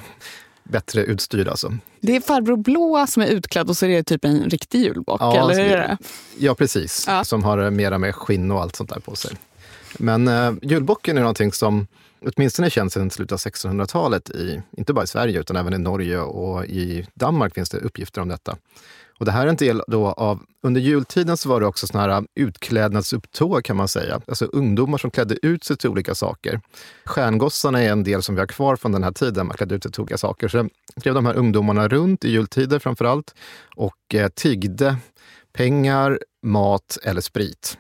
bättre 0.64 1.04
utstyrd 1.04 1.48
alltså. 1.48 1.74
Det 2.02 2.16
är 2.16 2.22
farbror 2.22 2.58
Blå 2.58 3.08
som 3.08 3.24
är 3.24 3.28
utklädd 3.28 3.70
och 3.70 3.78
så 3.78 3.86
är 3.86 3.90
det 3.90 4.04
typ 4.04 4.26
en 4.26 4.44
riktig 4.44 4.80
julbock, 4.82 5.22
ja, 5.22 5.44
eller 5.44 5.64
hur 5.64 5.72
är 5.72 5.78
det? 5.78 5.98
Ja, 6.38 6.56
precis. 6.56 7.06
Ja. 7.08 7.24
Som 7.24 7.44
har 7.44 7.70
mera 7.70 7.98
med 7.98 8.16
skinn 8.16 8.52
och 8.52 8.62
allt 8.62 8.76
sånt 8.76 8.90
där 8.90 9.00
på 9.00 9.16
sig. 9.16 9.32
Men 9.98 10.28
eh, 10.28 10.54
julbocken 10.62 11.18
är 11.18 11.22
någonting 11.22 11.52
som 11.52 11.88
åtminstone 12.26 12.70
känns 12.70 12.94
sedan 12.94 13.12
slutet 13.12 13.32
av 13.32 13.38
1600-talet, 13.52 14.30
i, 14.30 14.62
inte 14.78 14.94
bara 14.94 15.04
i 15.04 15.08
Sverige 15.08 15.40
utan 15.40 15.56
även 15.56 15.74
i 15.74 15.78
Norge 15.78 16.20
och 16.20 16.66
i 16.66 17.08
Danmark 17.14 17.54
finns 17.54 17.70
det 17.70 17.78
uppgifter 17.78 18.22
om 18.22 18.28
detta. 18.28 18.56
Och 19.20 19.26
det 19.26 19.32
här 19.32 19.46
är 19.46 19.50
en 19.50 19.56
del 19.56 19.82
då 19.88 20.08
av, 20.08 20.40
under 20.64 20.82
jultiden 20.82 21.38
så 21.38 21.50
var 21.50 21.60
det 21.60 21.66
också 21.66 21.88
såna 21.88 22.04
här 22.04 22.10
äh, 22.10 22.22
utklädnadsupptåg 22.36 23.64
kan 23.64 23.76
man 23.78 23.88
säga. 23.88 24.22
Alltså 24.28 24.46
ungdomar 24.46 24.98
som 24.98 25.12
klädde 25.12 25.46
ut 25.46 25.64
sig 25.64 25.78
till 25.78 25.90
olika 25.90 26.16
saker. 26.16 26.62
Stjärngossarna 27.06 27.82
är 27.82 27.92
en 27.92 28.04
del 28.04 28.24
som 28.24 28.36
vi 28.36 28.42
har 28.42 28.48
kvar 28.48 28.76
från 28.76 28.92
den 28.92 29.04
här 29.04 29.12
tiden, 29.12 29.48
man 29.48 29.58
klädde 29.58 29.76
ut 29.76 29.84
sig 29.84 29.92
till 29.92 30.02
olika 30.02 30.18
saker. 30.18 30.48
Så 30.48 30.70
drev 30.96 31.14
de 31.14 31.26
här 31.26 31.36
ungdomarna 31.36 31.88
runt 31.88 32.26
i 32.26 32.30
jultider 32.30 32.80
framför 32.80 33.06
allt 33.06 33.36
och 33.76 34.16
eh, 34.16 34.28
tiggde 34.28 34.98
pengar, 35.54 36.20
mat 36.44 36.98
eller 37.04 37.22
sprit. 37.22 37.78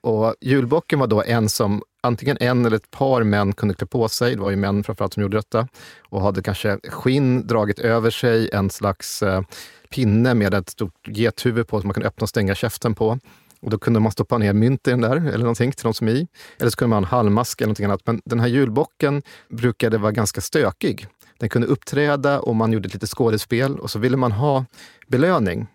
Och 0.00 0.34
julbocken 0.40 0.98
var 0.98 1.06
då 1.06 1.22
en 1.22 1.48
som 1.48 1.82
antingen 2.06 2.36
en 2.40 2.66
eller 2.66 2.76
ett 2.76 2.90
par 2.90 3.22
män 3.22 3.52
kunde 3.52 3.74
klä 3.74 3.86
på 3.86 4.08
sig. 4.08 4.34
Det 4.34 4.40
var 4.40 4.50
ju 4.50 4.56
män 4.56 4.84
framförallt 4.84 5.14
som 5.14 5.22
gjorde 5.22 5.36
detta. 5.36 5.68
Och 6.02 6.22
hade 6.22 6.42
kanske 6.42 6.78
skinn 6.88 7.46
dragit 7.46 7.78
över 7.78 8.10
sig, 8.10 8.50
en 8.52 8.70
slags 8.70 9.22
eh, 9.22 9.42
pinne 9.90 10.34
med 10.34 10.54
ett 10.54 10.70
stort 10.70 11.08
gethuvud 11.08 11.68
på 11.68 11.80
som 11.80 11.88
man 11.88 11.94
kunde 11.94 12.08
öppna 12.08 12.24
och 12.24 12.28
stänga 12.28 12.54
käften 12.54 12.94
på. 12.94 13.18
Och 13.60 13.70
då 13.70 13.78
kunde 13.78 14.00
man 14.00 14.12
stoppa 14.12 14.38
ner 14.38 14.52
mynt 14.52 14.88
i 14.88 14.90
den 14.90 15.00
där, 15.00 15.16
eller 15.16 15.38
någonting 15.38 15.72
till 15.72 15.84
de 15.84 15.94
som 15.94 16.08
är 16.08 16.12
i. 16.12 16.28
Eller 16.58 16.70
så 16.70 16.76
kunde 16.76 16.88
man 16.88 17.04
ha 17.04 17.08
en 17.08 17.10
halmmask 17.18 17.60
eller 17.60 17.66
någonting 17.66 17.84
annat. 17.84 18.02
Men 18.04 18.20
den 18.24 18.40
här 18.40 18.48
julbocken 18.48 19.22
brukade 19.48 19.98
vara 19.98 20.12
ganska 20.12 20.40
stökig. 20.40 21.06
Den 21.38 21.48
kunde 21.48 21.68
uppträda 21.68 22.40
och 22.40 22.56
man 22.56 22.72
gjorde 22.72 22.86
ett 22.86 22.94
litet 22.94 23.10
skådespel 23.10 23.78
och 23.78 23.90
så 23.90 23.98
ville 23.98 24.16
man 24.16 24.32
ha 24.32 24.64
belöning 25.06 25.66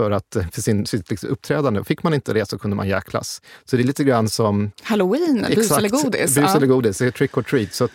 för, 0.00 0.10
att, 0.10 0.36
för 0.52 0.62
sin, 0.62 0.86
sitt 0.86 1.10
liksom 1.10 1.28
uppträdande. 1.28 1.84
Fick 1.84 2.02
man 2.02 2.14
inte 2.14 2.32
det 2.32 2.48
så 2.48 2.58
kunde 2.58 2.76
man 2.76 2.88
jäklas. 2.88 3.42
Så 3.64 3.76
det 3.76 3.82
är 3.82 3.84
lite 3.84 4.04
grann 4.04 4.28
som... 4.28 4.70
Halloween, 4.82 5.46
bus 5.54 5.70
eller 5.70 5.88
godis. 5.88 6.34
Bus 6.34 6.36
ja. 6.36 6.56
eller 6.56 6.66
godis, 6.66 6.98
det 6.98 7.06
är 7.06 7.10
trick 7.10 7.36
or 7.36 7.42
treat. 7.42 7.74
Så 7.74 7.88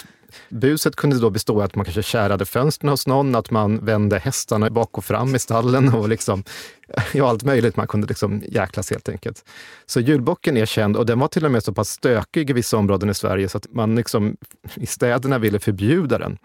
Buset 0.49 0.95
kunde 0.95 1.19
då 1.19 1.29
bestå 1.29 1.61
i 1.61 1.63
att 1.63 1.75
man 1.75 1.85
kanske 1.85 2.03
kärade 2.03 2.45
fönstren 2.45 2.89
hos 2.89 3.07
någon, 3.07 3.35
att 3.35 3.51
man 3.51 3.85
vände 3.85 4.19
hästarna 4.19 4.69
bak 4.69 4.97
och 4.97 5.05
fram 5.05 5.35
i 5.35 5.39
stallen 5.39 5.93
och 5.93 6.09
liksom, 6.09 6.43
ja, 7.13 7.29
allt 7.29 7.43
möjligt. 7.43 7.77
Man 7.77 7.87
kunde 7.87 8.07
liksom 8.07 8.43
jäklas 8.47 8.89
helt 8.89 9.09
enkelt. 9.09 9.45
Så 9.85 9.99
julbocken 9.99 10.57
är 10.57 10.65
känd 10.65 10.97
och 10.97 11.05
den 11.05 11.19
var 11.19 11.27
till 11.27 11.45
och 11.45 11.51
med 11.51 11.63
så 11.63 11.73
pass 11.73 11.89
stökig 11.89 12.49
i 12.49 12.53
vissa 12.53 12.77
områden 12.77 13.09
i 13.09 13.13
Sverige 13.13 13.49
så 13.49 13.57
att 13.57 13.67
man 13.73 13.95
liksom, 13.95 14.37
i 14.75 14.85
städerna 14.85 15.37
ville 15.37 15.59
förbjuda 15.59 16.17
den. 16.17 16.37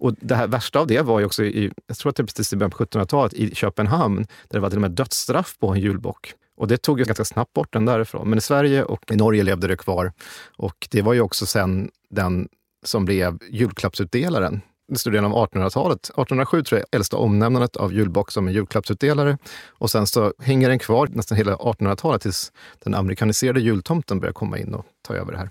Och 0.00 0.14
det 0.20 0.34
här 0.34 0.46
värsta 0.46 0.80
av 0.80 0.86
det 0.86 1.02
var 1.02 1.18
ju 1.20 1.26
också, 1.26 1.44
i, 1.44 1.72
jag 1.86 1.96
tror 1.96 2.10
att 2.10 2.16
det 2.16 2.22
är 2.22 2.26
precis 2.26 2.52
i 2.52 2.56
början 2.56 2.70
på 2.70 2.84
1700-talet, 2.84 3.32
i 3.32 3.54
Köpenhamn, 3.54 4.16
där 4.16 4.58
det 4.58 4.60
var 4.60 4.70
till 4.70 4.78
och 4.78 4.82
med 4.82 4.90
dödsstraff 4.90 5.58
på 5.58 5.68
en 5.68 5.80
julbock. 5.80 6.34
Och 6.56 6.68
det 6.68 6.76
tog 6.76 6.98
ju 6.98 7.04
ganska 7.04 7.24
snabbt 7.24 7.52
bort 7.52 7.72
den 7.72 7.84
därifrån. 7.84 8.28
Men 8.28 8.38
i 8.38 8.40
Sverige 8.40 8.84
och 8.84 9.12
i 9.12 9.16
Norge 9.16 9.42
levde 9.42 9.66
det 9.66 9.76
kvar. 9.76 10.12
Och 10.56 10.88
det 10.90 11.02
var 11.02 11.12
ju 11.12 11.20
också 11.20 11.46
sen 11.46 11.90
den 12.10 12.48
som 12.84 13.04
blev 13.04 13.38
julklappsutdelaren 13.50 14.60
den 14.90 14.98
större 14.98 15.14
delen 15.14 15.32
av 15.32 15.48
1800-talet. 15.48 16.04
1807 16.04 16.62
tror 16.62 16.78
jag 16.80 16.86
äldsta 16.92 17.16
omnämnandet 17.16 17.76
av 17.76 17.92
julbock 17.92 18.30
som 18.30 18.48
en 18.48 18.54
julklappsutdelare. 18.54 19.38
Och 19.68 19.90
sen 19.90 20.06
så 20.06 20.32
hänger 20.38 20.68
den 20.68 20.78
kvar 20.78 21.08
nästan 21.12 21.38
hela 21.38 21.56
1800-talet 21.56 22.22
tills 22.22 22.52
den 22.78 22.94
amerikaniserade 22.94 23.60
jultomten 23.60 24.20
börjar 24.20 24.32
komma 24.32 24.58
in 24.58 24.74
och 24.74 24.86
ta 25.02 25.14
över 25.14 25.32
det 25.32 25.38
här. 25.38 25.50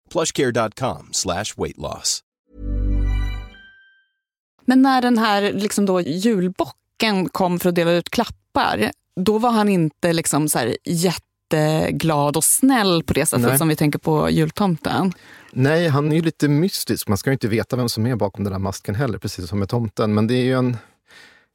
plushcare.com 0.11 1.09
slash 1.11 1.45
weight 1.57 1.77
loss. 1.77 2.23
Men 4.65 4.81
när 4.81 5.01
den 5.01 5.17
här 5.17 5.41
liksom 5.53 5.85
då 5.85 6.01
julbocken 6.01 7.29
kom 7.29 7.59
för 7.59 7.69
att 7.69 7.75
dela 7.75 7.91
ut 7.91 8.09
klappar, 8.09 8.91
då 9.15 9.37
var 9.37 9.51
han 9.51 9.69
inte 9.69 10.13
liksom 10.13 10.49
så 10.49 10.59
här 10.59 10.77
jätteglad 10.85 12.37
och 12.37 12.43
snäll 12.43 13.03
på 13.03 13.13
det 13.13 13.25
sättet 13.25 13.45
Nej. 13.47 13.57
som 13.57 13.67
vi 13.67 13.75
tänker 13.75 13.99
på 13.99 14.29
jultomten. 14.29 15.13
Nej, 15.51 15.87
han 15.87 16.11
är 16.11 16.15
ju 16.15 16.21
lite 16.21 16.47
mystisk. 16.47 17.07
Man 17.07 17.17
ska 17.17 17.29
ju 17.29 17.33
inte 17.33 17.47
veta 17.47 17.75
vem 17.75 17.89
som 17.89 18.05
är 18.05 18.15
bakom 18.15 18.43
den 18.43 18.53
där 18.53 18.59
masken 18.59 18.95
heller, 18.95 19.17
precis 19.17 19.49
som 19.49 19.59
med 19.59 19.69
tomten. 19.69 20.13
Men 20.13 20.27
det 20.27 20.33
är 20.33 20.43
ju 20.43 20.53
en, 20.53 20.77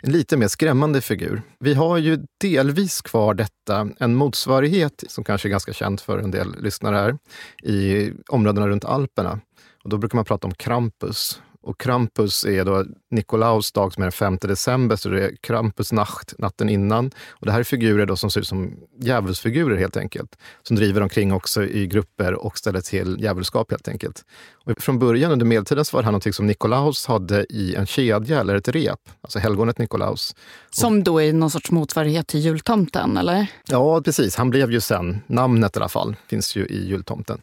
en 0.03 0.13
lite 0.13 0.37
mer 0.37 0.49
skrämmande 0.49 1.01
figur. 1.01 1.43
Vi 1.59 1.75
har 1.75 1.99
ju 1.99 2.19
delvis 2.41 3.03
kvar 3.03 3.35
detta, 3.35 3.89
en 3.99 4.15
motsvarighet 4.15 5.05
som 5.09 5.25
kanske 5.25 5.49
är 5.49 5.51
ganska 5.51 5.73
känd 5.73 6.01
för 6.01 6.19
en 6.19 6.31
del 6.31 6.63
lyssnare 6.63 6.97
här, 6.97 7.19
i 7.63 8.13
områdena 8.29 8.69
runt 8.69 8.85
Alperna. 8.85 9.41
Och 9.85 9.91
då 9.91 9.99
brukar 9.99 10.17
man 10.17 10.25
prata 10.25 10.47
om 10.47 10.55
Krampus. 10.55 11.41
Och 11.67 11.81
Krampus 11.81 12.45
är 12.45 12.65
då 12.65 12.85
Nikolaus 13.11 13.73
dag 13.73 13.93
som 13.93 14.03
är 14.03 14.05
den 14.05 14.13
5 14.13 14.39
december, 14.41 14.97
så 14.97 15.09
det 15.09 15.25
är 15.25 15.37
Krampusnacht, 15.41 16.35
natten 16.39 16.69
innan. 16.69 17.11
Och 17.29 17.47
det 17.47 17.53
här 17.53 17.61
är 17.61 17.65
figurer 17.65 18.07
då 18.07 18.17
som 18.17 18.31
ser 18.31 18.41
ut 18.41 18.47
som 18.47 18.77
djävulsfigurer 19.01 19.77
helt 19.77 19.97
enkelt. 19.97 20.37
Som 20.63 20.77
driver 20.77 21.01
omkring 21.01 21.33
också 21.33 21.65
i 21.65 21.87
grupper 21.87 22.35
och 22.35 22.59
ställer 22.59 22.81
till 22.81 23.17
djävulskap 23.21 23.71
helt 23.71 23.89
enkelt. 23.89 24.25
Och 24.65 24.83
från 24.83 24.99
början 24.99 25.33
under 25.33 25.47
medeltiden 25.47 25.85
så 25.85 25.97
var 25.97 26.03
det 26.03 26.07
här 26.07 26.13
något 26.13 26.35
som 26.35 26.47
Nikolaus 26.47 27.07
hade 27.07 27.47
i 27.51 27.75
en 27.75 27.87
kedja 27.87 28.41
eller 28.41 28.55
ett 28.55 28.69
rep, 28.69 29.01
alltså 29.21 29.39
helgonet 29.39 29.79
Nikolaus. 29.79 30.35
Som 30.71 31.05
då 31.05 31.23
är 31.23 31.33
någon 31.33 31.51
sorts 31.51 31.71
motsvarighet 31.71 32.27
till 32.27 32.41
jultomten, 32.41 33.17
eller? 33.17 33.47
Ja, 33.69 34.03
precis. 34.03 34.37
Han 34.37 34.51
blev 34.51 34.73
ju 34.73 34.81
sen, 34.81 35.21
namnet 35.27 35.77
i 35.77 35.79
alla 35.79 35.89
fall, 35.89 36.17
finns 36.29 36.57
ju 36.57 36.67
i 36.67 36.87
jultomten. 36.87 37.41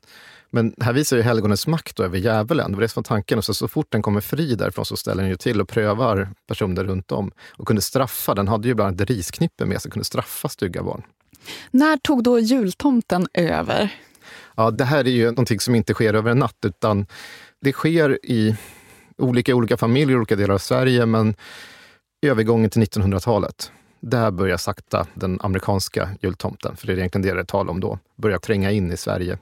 Men 0.56 0.74
här 0.82 0.94
visar 0.94 1.18
ju 1.18 1.24
helgonets 1.24 1.68
makt 1.68 2.00
över 2.00 2.18
djävulen. 2.18 2.72
Det 2.72 2.76
var 2.76 2.82
det 2.82 2.88
som 2.88 3.02
var 3.02 3.04
tanken. 3.04 3.38
Och 3.38 3.46
så, 3.46 3.54
så 3.54 3.68
fort 3.68 3.88
den 3.90 4.02
kommer 4.02 4.22
fri 4.22 4.56
därifrån 4.56 4.86
så 4.86 4.98
ställer 4.98 5.22
den 5.22 5.30
ju 5.30 5.36
till 5.36 5.62
och 5.62 5.70
prövar 5.70 6.30
personer 6.48 6.84
runt 6.84 7.12
om. 7.12 7.32
Och 7.52 7.68
kunde 7.68 7.82
straffa. 7.82 8.36
Den 8.36 8.48
hade 8.48 8.68
ju 8.68 8.74
bland 8.74 8.88
annat 8.88 9.02
ett 9.02 9.10
risknippe 9.10 9.66
med 9.66 9.82
sig, 9.82 9.92
kunde 9.92 10.06
straffa 10.06 10.50
stygga 10.50 10.84
barn. 10.84 11.04
När 11.72 11.98
tog 11.98 12.24
då 12.24 12.40
jultomten 12.40 13.28
över? 13.34 13.96
Ja, 14.56 14.72
det 14.72 14.84
här 14.84 15.08
är 15.08 15.12
ju 15.12 15.26
någonting 15.26 15.60
som 15.60 15.76
inte 15.76 15.94
sker 15.94 16.14
över 16.14 16.32
en 16.32 16.40
natt, 16.40 16.58
utan 16.66 17.06
det 17.62 17.72
sker 17.72 18.20
i 18.26 18.56
olika, 19.18 19.56
olika 19.56 19.78
familjer 19.78 20.16
i 20.16 20.18
olika 20.18 20.36
delar 20.36 20.54
av 20.54 20.60
Sverige, 20.60 21.06
men 21.06 21.36
övergången 22.22 22.70
till 22.70 22.82
1900-talet. 22.82 23.72
Där 24.06 24.32
börjar 24.32 24.58
sakta 24.58 25.08
den 25.14 25.40
amerikanska 25.42 26.10
jultomten, 26.22 26.76
för 26.76 26.88
det 26.88 26.94
är 26.94 26.98
egentligen 26.98 27.28
det 27.28 27.34
det 27.34 27.40
är 27.40 27.46
tal 27.46 27.70
om 27.70 27.80
då, 27.80 28.00
börja 28.16 28.40
tränga 28.40 28.72
in 28.72 28.92
i 28.92 28.98
Sverige 28.98 29.38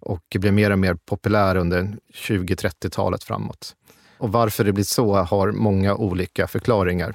och 0.00 0.36
blir 0.38 0.52
mer 0.52 0.70
och 0.70 0.78
mer 0.78 0.94
populär 0.94 1.56
under 1.56 1.96
20-30-talet 2.14 3.24
framåt. 3.24 3.74
Och 4.18 4.32
varför 4.32 4.64
det 4.64 4.72
blir 4.72 4.84
så 4.84 5.14
har 5.14 5.52
många 5.52 5.94
olika 5.94 6.46
förklaringar. 6.46 7.14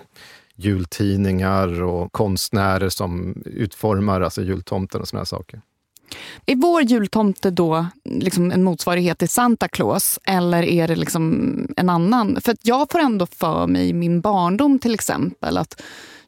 Jultidningar 0.55 1.83
och 1.83 2.11
konstnärer 2.11 2.89
som 2.89 3.43
utformar 3.45 4.21
alltså 4.21 4.41
jultomten 4.41 5.01
och 5.01 5.07
såna 5.07 5.19
här 5.19 5.25
saker. 5.25 5.61
Är 6.45 6.55
vår 6.55 6.81
jultomte 6.81 7.51
då 7.51 7.85
liksom 8.03 8.51
en 8.51 8.63
motsvarighet 8.63 9.17
till 9.19 9.29
Santa 9.29 9.67
Claus 9.67 10.19
eller 10.23 10.63
är 10.63 10.87
det 10.87 10.95
liksom 10.95 11.67
en 11.77 11.89
annan? 11.89 12.41
För 12.41 12.51
att 12.51 12.67
jag 12.67 12.91
får 12.91 12.99
ändå 12.99 13.25
för 13.25 13.67
mig 13.67 13.89
i 13.89 13.93
min 13.93 14.21
barndom 14.21 14.79
till 14.79 14.93
exempel 14.93 15.57
att 15.57 15.81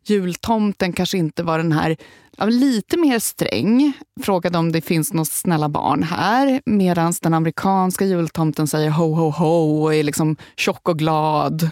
jultomten 0.05 0.93
kanske 0.93 1.17
inte 1.17 1.43
var 1.43 1.57
den 1.57 1.71
här 1.71 1.97
lite 2.39 2.97
mer 2.97 3.19
sträng, 3.19 3.93
frågade 4.21 4.57
om 4.57 4.71
det 4.71 4.81
finns 4.81 5.13
några 5.13 5.25
snälla 5.25 5.69
barn 5.69 6.03
här, 6.03 6.61
medan 6.65 7.13
den 7.21 7.33
amerikanska 7.33 8.05
jultomten 8.05 8.67
säger 8.67 8.89
ho, 8.89 9.13
ho, 9.13 9.29
ho 9.29 9.83
och 9.83 9.95
är 9.95 10.03
liksom 10.03 10.35
tjock 10.57 10.89
och 10.89 10.99
glad. 10.99 11.69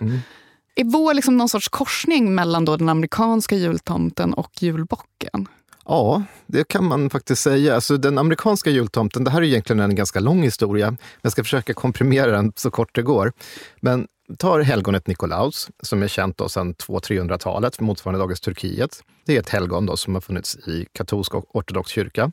Är 0.76 0.84
vår 0.84 1.14
liksom 1.14 1.38
någon 1.38 1.50
sorts 1.50 1.70
korsning 1.70 2.36
mellan 2.36 2.66
då 2.66 2.78
den 2.78 2.90
amerikanska 2.90 3.56
jultomten 3.56 4.34
och 4.34 4.52
julbocken? 4.64 5.48
Ja, 5.86 6.24
det 6.48 6.68
kan 6.68 6.86
man 6.86 7.10
faktiskt 7.10 7.42
säga. 7.42 7.76
Alltså, 7.76 7.98
den 7.98 8.18
amerikanska 8.18 8.70
jultomten, 8.70 9.24
det 9.24 9.32
här 9.32 9.42
är 9.42 9.46
egentligen 9.46 9.80
en 9.80 9.96
ganska 9.96 10.20
lång 10.20 10.44
historia. 10.44 10.98
Jag 11.22 11.32
ska 11.32 11.44
försöka 11.44 11.74
komprimera 11.74 12.32
den 12.32 12.54
så 12.56 12.72
kort 12.72 12.96
det 12.96 13.02
går. 13.02 13.34
Men 13.80 14.08
tar 14.38 14.60
helgonet 14.60 15.08
Nikolaus, 15.08 15.70
som 15.84 16.04
är 16.04 16.08
känt 16.08 16.38
då 16.38 16.50
sedan 16.50 16.76
200-300-talet, 16.76 17.80
motsvarande 17.80 18.20
dagens 18.20 18.40
Turkiet. 18.40 19.04
Det 19.26 19.36
är 19.36 19.40
ett 19.40 19.50
helgon 19.50 19.86
då 19.86 19.98
som 19.98 20.14
har 20.14 20.22
funnits 20.22 20.56
i 20.56 20.86
katolsk 20.92 21.36
och 21.36 21.56
ortodox 21.56 21.92
kyrka. 21.92 22.32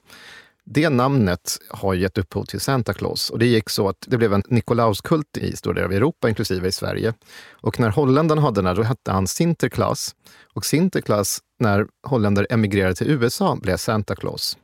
Det 0.65 0.89
namnet 0.89 1.59
har 1.69 1.95
gett 1.95 2.19
upphov 2.19 2.45
till 2.45 2.61
Santa 2.61 2.93
Claus 2.93 3.31
och 3.31 3.39
det 3.39 3.47
gick 3.47 3.71
så 3.71 3.89
att 3.89 4.05
det 4.07 4.19
blev 4.19 4.33
en 4.33 4.43
Nikolauskult 4.49 5.37
i 5.37 5.57
stora 5.57 5.75
delar 5.75 5.87
av 5.87 5.93
Europa, 5.93 6.29
inklusive 6.29 6.69
i 6.69 6.73
Sverige. 6.73 7.15
Och 7.51 7.81
när 7.81 7.91
holländarna 7.91 8.41
hade 8.41 8.55
den 8.55 8.67
här, 8.67 8.75
då 8.75 8.83
hette 8.83 9.13
han 9.13 9.27
Sinterklaas. 9.27 10.15
Och 10.55 10.67
Sinterklaas, 10.67 11.39
när 11.59 11.87
holländare 12.03 12.47
emigrerade 12.51 12.95
till 12.95 13.11
USA, 13.11 13.57
blev 13.57 13.77
Santa 13.77 14.15
Claus. 14.15 14.59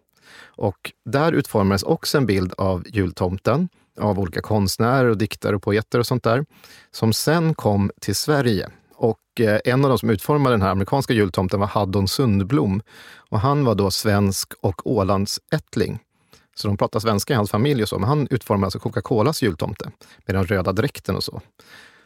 Och 0.56 0.92
där 1.04 1.32
utformades 1.32 1.82
också 1.82 2.18
en 2.18 2.26
bild 2.26 2.52
av 2.58 2.84
jultomten 2.86 3.68
av 4.00 4.18
olika 4.18 4.40
konstnärer 4.40 5.08
och 5.10 5.18
diktare 5.18 5.56
och 5.56 5.62
poeter 5.62 5.98
och 5.98 6.06
sånt 6.06 6.22
där, 6.22 6.44
som 6.90 7.12
sen 7.12 7.54
kom 7.54 7.90
till 8.00 8.14
Sverige. 8.14 8.68
Och 8.94 9.40
eh, 9.40 9.60
en 9.64 9.84
av 9.84 9.88
de 9.88 9.98
som 9.98 10.10
utformade 10.10 10.54
den 10.54 10.62
här 10.62 10.70
amerikanska 10.70 11.14
jultomten 11.14 11.60
var 11.60 11.66
Haddon 11.66 12.08
Sundblom. 12.08 12.82
Och 13.16 13.40
han 13.40 13.64
var 13.64 13.74
då 13.74 13.90
svensk 13.90 14.52
och 14.60 14.86
Ålandsättling. 14.86 15.98
Så 16.56 16.68
de 16.68 16.76
pratar 16.76 17.00
svenska 17.00 17.32
i 17.32 17.36
hans 17.36 17.50
familj 17.50 17.82
och 17.82 17.88
så, 17.88 17.98
men 17.98 18.08
han 18.08 18.28
utformade 18.30 18.66
alltså 18.66 18.78
Coca-Colas 18.78 19.42
jultomte 19.42 19.90
med 20.26 20.36
den 20.36 20.46
röda 20.46 20.72
dräkten 20.72 21.16
och 21.16 21.24
så. 21.24 21.40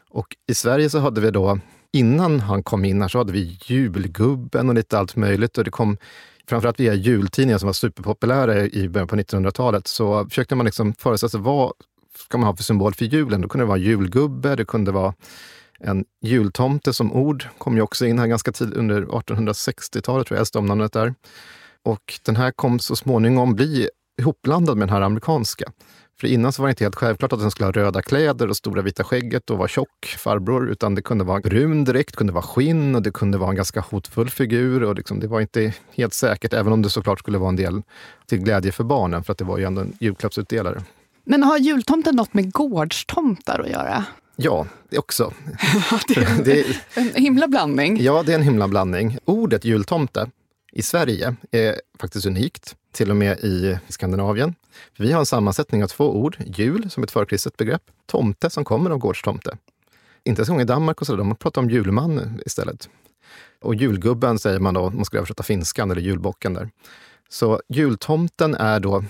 Och 0.09 0.35
i 0.47 0.55
Sverige 0.55 0.89
så 0.89 0.99
hade 0.99 1.21
vi 1.21 1.31
då, 1.31 1.59
innan 1.91 2.39
han 2.39 2.63
kom 2.63 2.85
in 2.85 3.01
här, 3.01 3.09
så 3.09 3.17
hade 3.17 3.31
vi 3.31 3.59
julgubben 3.65 4.69
och 4.69 4.75
lite 4.75 4.99
allt 4.99 5.15
möjligt. 5.15 5.57
Och 5.57 5.63
det 5.63 5.71
kom 5.71 5.97
framförallt 6.49 6.79
via 6.79 6.93
jultidningar 6.93 7.57
som 7.57 7.67
var 7.67 7.73
superpopulära 7.73 8.65
i 8.65 8.89
början 8.89 9.07
på 9.07 9.15
1900-talet, 9.15 9.87
så 9.87 10.29
försökte 10.29 10.55
man 10.55 10.65
liksom 10.65 10.93
föreställa 10.93 11.29
sig 11.29 11.39
vad 11.39 11.73
ska 12.17 12.37
man 12.37 12.47
ha 12.47 12.55
för 12.55 12.63
symbol 12.63 12.93
för 12.93 13.05
julen? 13.05 13.41
Då 13.41 13.47
kunde 13.47 13.65
det 13.65 13.67
vara 13.67 13.77
julgubbe, 13.77 14.55
det 14.55 14.65
kunde 14.65 14.91
vara 14.91 15.13
en 15.79 16.05
jultomte 16.21 16.93
som 16.93 17.13
ord, 17.13 17.47
kom 17.57 17.75
ju 17.75 17.81
också 17.81 18.05
in 18.05 18.19
här 18.19 18.27
ganska 18.27 18.51
tidigt 18.51 18.75
under 18.75 19.01
1860-talet, 19.01 20.27
tror 20.27 20.35
jag 20.35 20.39
äldsta 20.39 20.59
omnamnet 20.59 20.93
där. 20.93 21.13
Och 21.83 22.19
den 22.25 22.35
här 22.35 22.51
kom 22.51 22.79
så 22.79 22.95
småningom 22.95 23.55
bli 23.55 23.89
ihopblandad 24.19 24.77
med 24.77 24.87
den 24.87 24.95
här 24.95 25.01
amerikanska. 25.01 25.71
För 26.19 26.27
innan 26.27 26.53
så 26.53 26.61
var 26.61 26.67
det 26.67 26.71
inte 26.71 26.83
helt 26.83 26.95
självklart 26.95 27.33
att 27.33 27.39
den 27.39 27.51
skulle 27.51 27.65
ha 27.67 27.71
röda 27.71 28.01
kläder 28.01 28.47
och 28.47 28.57
stora 28.57 28.81
vita 28.81 29.03
skägget 29.03 29.49
och 29.49 29.57
vara 29.57 29.67
tjock 29.67 30.05
farbror, 30.17 30.69
utan 30.69 30.95
det 30.95 31.01
kunde 31.01 31.23
vara 31.23 31.39
brun 31.39 31.83
direkt, 31.83 32.15
kunde 32.15 32.33
vara 32.33 32.43
skinn 32.43 32.95
och 32.95 33.01
det 33.01 33.11
kunde 33.11 33.37
vara 33.37 33.49
en 33.49 33.55
ganska 33.55 33.79
hotfull 33.79 34.29
figur. 34.29 34.83
Och 34.83 34.95
liksom, 34.95 35.19
det 35.19 35.27
var 35.27 35.41
inte 35.41 35.73
helt 35.95 36.13
säkert, 36.13 36.53
även 36.53 36.73
om 36.73 36.81
det 36.81 36.89
såklart 36.89 37.19
skulle 37.19 37.37
vara 37.37 37.49
en 37.49 37.55
del 37.55 37.81
till 38.25 38.39
glädje 38.39 38.71
för 38.71 38.83
barnen, 38.83 39.23
för 39.23 39.31
att 39.31 39.37
det 39.37 39.45
var 39.45 39.57
ju 39.57 39.63
ändå 39.63 39.81
en 39.81 39.93
julklappsutdelare. 39.99 40.83
Men 41.23 41.43
har 41.43 41.57
jultomten 41.57 42.15
något 42.15 42.33
med 42.33 42.51
gårdstomtar 42.51 43.59
att 43.59 43.69
göra? 43.69 44.05
Ja, 44.35 44.65
det 44.89 44.97
också. 44.97 45.33
det 46.07 46.17
är 46.17 46.43
Det 46.43 46.59
är- 46.59 46.75
en 46.93 47.23
himla 47.23 47.47
blandning. 47.47 48.01
Ja, 48.03 48.23
det 48.25 48.31
är 48.31 48.35
en 48.35 48.43
himla 48.43 48.67
blandning. 48.67 49.17
Ordet 49.25 49.65
jultomte 49.65 50.29
i 50.71 50.81
Sverige 50.81 51.35
är 51.51 51.75
faktiskt 51.99 52.25
unikt, 52.25 52.75
till 52.93 53.09
och 53.09 53.15
med 53.17 53.37
i 53.39 53.77
Skandinavien. 53.87 54.55
För 54.97 55.03
vi 55.03 55.11
har 55.11 55.19
en 55.19 55.25
sammansättning 55.25 55.83
av 55.83 55.87
två 55.87 56.15
ord. 56.15 56.37
Jul 56.45 56.89
som 56.89 57.03
ett 57.03 57.11
förkristet 57.11 57.57
begrepp, 57.57 57.83
tomte 58.05 58.49
som 58.49 58.65
kommer 58.65 58.89
av 58.89 58.97
gårdstomte. 58.97 59.57
Inte 60.23 60.39
ens 60.39 60.49
en 60.49 60.55
gång 60.55 60.61
i 60.61 60.65
Danmark 60.65 61.01
och 61.01 61.07
så 61.07 61.13
där, 61.13 61.17
de 61.17 61.35
pratar 61.35 61.61
om 61.61 61.69
julman 61.69 62.41
istället. 62.45 62.89
Och 63.61 63.75
julgubben 63.75 64.39
säger 64.39 64.59
man 64.59 64.73
då, 64.73 64.81
om 64.81 64.95
man 64.95 65.05
skulle 65.05 65.19
översätta 65.19 65.43
finskan, 65.43 65.91
eller 65.91 66.01
julbocken 66.01 66.53
där. 66.53 66.69
Så 67.29 67.61
jultomten 67.67 68.55
är 68.55 68.79
då, 68.79 69.03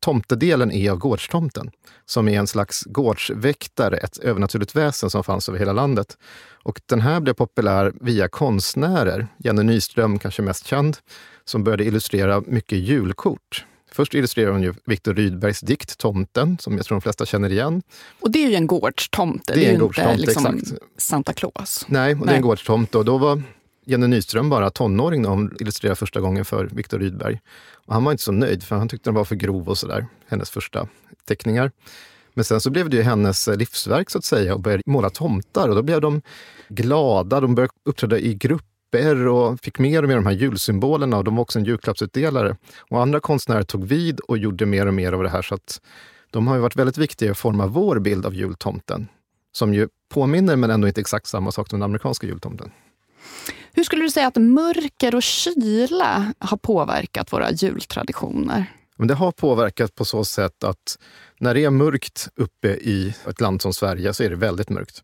tomtedelen 0.00 0.72
är 0.72 0.90
av 0.90 0.98
gårdstomten, 0.98 1.70
som 2.04 2.28
är 2.28 2.38
en 2.38 2.46
slags 2.46 2.84
gårdsväktare, 2.84 3.96
ett 3.96 4.18
övernaturligt 4.18 4.76
väsen 4.76 5.10
som 5.10 5.24
fanns 5.24 5.48
över 5.48 5.58
hela 5.58 5.72
landet. 5.72 6.18
Och 6.62 6.80
den 6.86 7.00
här 7.00 7.20
blev 7.20 7.34
populär 7.34 7.92
via 8.00 8.28
konstnärer. 8.28 9.26
Jenny 9.36 9.62
Nyström, 9.62 10.18
kanske 10.18 10.42
mest 10.42 10.66
känd, 10.66 10.96
som 11.44 11.64
började 11.64 11.84
illustrera 11.84 12.42
mycket 12.46 12.78
julkort. 12.78 13.64
Först 13.96 14.14
illustrerade 14.14 14.52
hon 14.52 14.62
ju 14.62 14.74
Viktor 14.84 15.14
Rydbergs 15.14 15.60
dikt 15.60 15.98
Tomten, 15.98 16.58
som 16.60 16.76
jag 16.76 16.86
tror 16.86 16.96
de 16.96 17.00
flesta 17.00 17.26
känner 17.26 17.52
igen. 17.52 17.82
Och 18.20 18.30
det 18.30 18.44
är 18.44 18.48
ju 18.48 18.54
en 18.54 18.66
gårdstomte, 18.66 19.52
Det 19.52 19.52
är 19.52 19.60
det 19.60 19.66
är, 19.66 19.74
en 19.74 20.06
ju 20.06 20.12
inte 20.12 20.16
liksom 20.16 20.46
exakt. 20.46 20.82
Santa 20.98 21.32
Claus. 21.32 21.84
Nej, 21.88 22.12
och 22.12 22.18
det 22.18 22.22
är 22.22 22.26
Nej. 22.26 22.36
en 22.36 22.42
gårdstomte. 22.42 22.98
Och 22.98 23.04
då 23.04 23.18
var 23.18 23.42
Jenny 23.86 24.06
Nyström 24.06 24.50
bara 24.50 24.70
tonåring 24.70 25.22
när 25.22 25.28
hon 25.28 25.56
illustrerade 25.60 25.96
första 25.96 26.20
gången 26.20 26.44
för 26.44 26.64
Viktor 26.72 26.98
Rydberg. 26.98 27.40
Och 27.86 27.94
han 27.94 28.04
var 28.04 28.12
inte 28.12 28.24
så 28.24 28.32
nöjd, 28.32 28.62
för 28.62 28.76
han 28.76 28.88
tyckte 28.88 29.10
den 29.10 29.14
var 29.14 29.24
för 29.24 29.36
grov 29.36 29.68
och 29.68 29.78
sådär, 29.78 30.06
hennes 30.28 30.50
första 30.50 30.88
teckningar. 31.28 31.70
Men 32.34 32.44
sen 32.44 32.60
så 32.60 32.70
blev 32.70 32.90
det 32.90 32.96
ju 32.96 33.02
hennes 33.02 33.46
livsverk 33.46 34.10
så 34.10 34.18
att 34.18 34.24
säga 34.24 34.54
och 34.54 34.60
började 34.60 34.82
måla 34.86 35.10
tomtar 35.10 35.68
och 35.68 35.74
då 35.74 35.82
blev 35.82 36.00
de 36.00 36.22
glada, 36.68 37.40
de 37.40 37.54
började 37.54 37.72
uppträda 37.84 38.18
i 38.18 38.34
grupper 38.96 39.26
och 39.26 39.60
fick 39.60 39.78
mer 39.78 40.02
och 40.02 40.08
mer 40.08 40.16
av 40.16 40.22
de 40.22 40.28
här 40.28 40.36
julsymbolerna 40.36 41.18
och 41.18 41.24
de 41.24 41.36
var 41.36 41.42
också 41.42 41.58
en 41.58 41.64
julklappsutdelare. 41.64 42.56
Och 42.90 43.02
andra 43.02 43.20
konstnärer 43.20 43.62
tog 43.62 43.84
vid 43.84 44.20
och 44.20 44.38
gjorde 44.38 44.66
mer 44.66 44.86
och 44.86 44.94
mer 44.94 45.12
av 45.12 45.22
det 45.22 45.28
här 45.28 45.42
så 45.42 45.54
att 45.54 45.80
de 46.30 46.46
har 46.46 46.54
ju 46.54 46.60
varit 46.60 46.76
väldigt 46.76 46.98
viktiga 46.98 47.28
i 47.28 47.30
att 47.30 47.38
forma 47.38 47.66
vår 47.66 47.98
bild 47.98 48.26
av 48.26 48.34
jultomten. 48.34 49.08
Som 49.52 49.74
ju 49.74 49.88
påminner, 50.08 50.56
men 50.56 50.70
ändå 50.70 50.88
inte 50.88 51.00
exakt 51.00 51.26
samma 51.26 51.52
sak 51.52 51.70
som 51.70 51.78
den 51.78 51.84
amerikanska 51.84 52.26
jultomten. 52.26 52.70
Hur 53.72 53.84
skulle 53.84 54.02
du 54.02 54.10
säga 54.10 54.26
att 54.26 54.36
mörker 54.36 55.14
och 55.14 55.22
kyla 55.22 56.32
har 56.38 56.56
påverkat 56.56 57.32
våra 57.32 57.50
jultraditioner? 57.50 58.64
Men 58.98 59.08
det 59.08 59.14
har 59.14 59.32
påverkat 59.32 59.94
på 59.94 60.04
så 60.04 60.24
sätt 60.24 60.64
att 60.64 60.98
när 61.40 61.54
det 61.54 61.64
är 61.64 61.70
mörkt 61.70 62.28
uppe 62.36 62.68
i 62.68 63.14
ett 63.28 63.40
land 63.40 63.62
som 63.62 63.72
Sverige 63.72 64.14
så 64.14 64.22
är 64.22 64.30
det 64.30 64.36
väldigt 64.36 64.70
mörkt. 64.70 65.02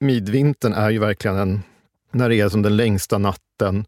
Midvintern 0.00 0.72
är 0.72 0.90
ju 0.90 0.98
verkligen 0.98 1.36
en... 1.36 1.62
När 2.12 2.28
det 2.28 2.40
är 2.40 2.48
som 2.48 2.62
den 2.62 2.76
längsta 2.76 3.18
natten 3.18 3.84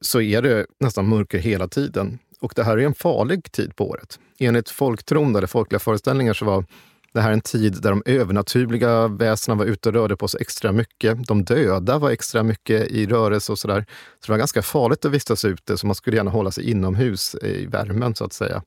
så 0.00 0.20
är 0.20 0.42
det 0.42 0.66
nästan 0.80 1.08
mörker 1.08 1.38
hela 1.38 1.68
tiden. 1.68 2.18
Och 2.40 2.52
det 2.56 2.64
här 2.64 2.78
är 2.78 2.86
en 2.86 2.94
farlig 2.94 3.52
tid 3.52 3.76
på 3.76 3.88
året. 3.88 4.18
Enligt 4.38 4.70
folktron, 4.70 5.36
eller 5.36 5.46
folkliga 5.46 5.78
föreställningar, 5.78 6.34
så 6.34 6.44
var 6.44 6.64
det 7.12 7.20
här 7.20 7.32
en 7.32 7.40
tid 7.40 7.82
där 7.82 7.90
de 7.90 8.02
övernaturliga 8.06 9.08
väsena 9.08 9.54
var 9.54 9.64
ute 9.64 9.88
och 9.88 9.94
rörde 9.94 10.16
på 10.16 10.28
sig 10.28 10.40
extra 10.40 10.72
mycket. 10.72 11.26
De 11.26 11.44
döda 11.44 11.98
var 11.98 12.10
extra 12.10 12.42
mycket 12.42 12.90
i 12.90 13.06
rörelse 13.06 13.52
och 13.52 13.58
sådär. 13.58 13.86
Så 14.20 14.26
det 14.26 14.32
var 14.32 14.38
ganska 14.38 14.62
farligt 14.62 15.04
att 15.04 15.12
vistas 15.12 15.44
ute, 15.44 15.78
så 15.78 15.86
man 15.86 15.94
skulle 15.94 16.16
gärna 16.16 16.30
hålla 16.30 16.50
sig 16.50 16.70
inomhus 16.70 17.34
i 17.42 17.66
värmen 17.66 18.14
så 18.14 18.24
att 18.24 18.32
säga. 18.32 18.62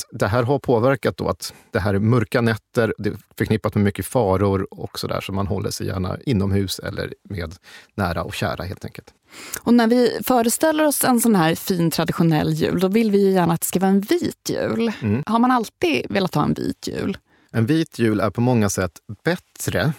Så 0.00 0.16
det 0.16 0.26
här 0.26 0.42
har 0.42 0.58
påverkat 0.58 1.16
då 1.16 1.28
att 1.28 1.54
det 1.70 1.78
här 1.78 1.94
är 1.94 1.98
mörka 1.98 2.40
nätter, 2.40 2.94
det 2.98 3.08
är 3.08 3.16
förknippat 3.38 3.74
med 3.74 3.84
mycket 3.84 4.06
faror 4.06 4.66
och 4.70 4.98
sådär, 4.98 5.20
så 5.20 5.32
man 5.32 5.46
håller 5.46 5.70
sig 5.70 5.86
gärna 5.86 6.18
inomhus 6.26 6.78
eller 6.78 7.14
med 7.22 7.54
nära 7.94 8.22
och 8.22 8.34
kära 8.34 8.64
helt 8.64 8.84
enkelt. 8.84 9.14
Och 9.60 9.74
när 9.74 9.86
vi 9.86 10.18
föreställer 10.24 10.86
oss 10.86 11.04
en 11.04 11.20
sån 11.20 11.34
här 11.34 11.54
fin 11.54 11.90
traditionell 11.90 12.52
jul, 12.52 12.80
då 12.80 12.88
vill 12.88 13.10
vi 13.10 13.32
gärna 13.32 13.54
att 13.54 13.60
det 13.60 13.66
ska 13.66 13.80
vara 13.80 13.90
en 13.90 14.00
vit 14.00 14.50
jul. 14.50 14.92
Mm. 15.02 15.22
Har 15.26 15.38
man 15.38 15.50
alltid 15.50 16.06
velat 16.10 16.34
ha 16.34 16.44
en 16.44 16.54
vit 16.54 16.88
jul? 16.88 17.18
En 17.52 17.66
vit 17.66 17.98
jul 17.98 18.20
är 18.20 18.30
på 18.30 18.40
många 18.40 18.70
sätt 18.70 18.92
bättre, 19.24 19.92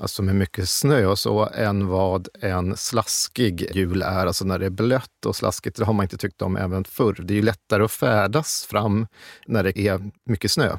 alltså 0.00 0.22
med 0.22 0.34
mycket 0.34 0.68
snö 0.68 1.06
och 1.06 1.18
så, 1.18 1.48
än 1.54 1.86
vad 1.86 2.28
en 2.40 2.76
slaskig 2.76 3.70
jul 3.74 4.02
är. 4.02 4.26
Alltså 4.26 4.44
när 4.44 4.58
det 4.58 4.66
är 4.66 4.70
blött 4.70 5.26
och 5.26 5.36
slaskigt, 5.36 5.76
det 5.76 5.84
har 5.84 5.92
man 5.92 6.04
inte 6.04 6.16
tyckt 6.16 6.42
om 6.42 6.56
även 6.56 6.84
förr. 6.84 7.16
Det 7.24 7.34
är 7.34 7.36
ju 7.36 7.42
lättare 7.42 7.84
att 7.84 7.92
färdas 7.92 8.66
fram 8.70 9.06
när 9.46 9.64
det 9.64 9.78
är 9.78 10.10
mycket 10.24 10.50
snö. 10.50 10.76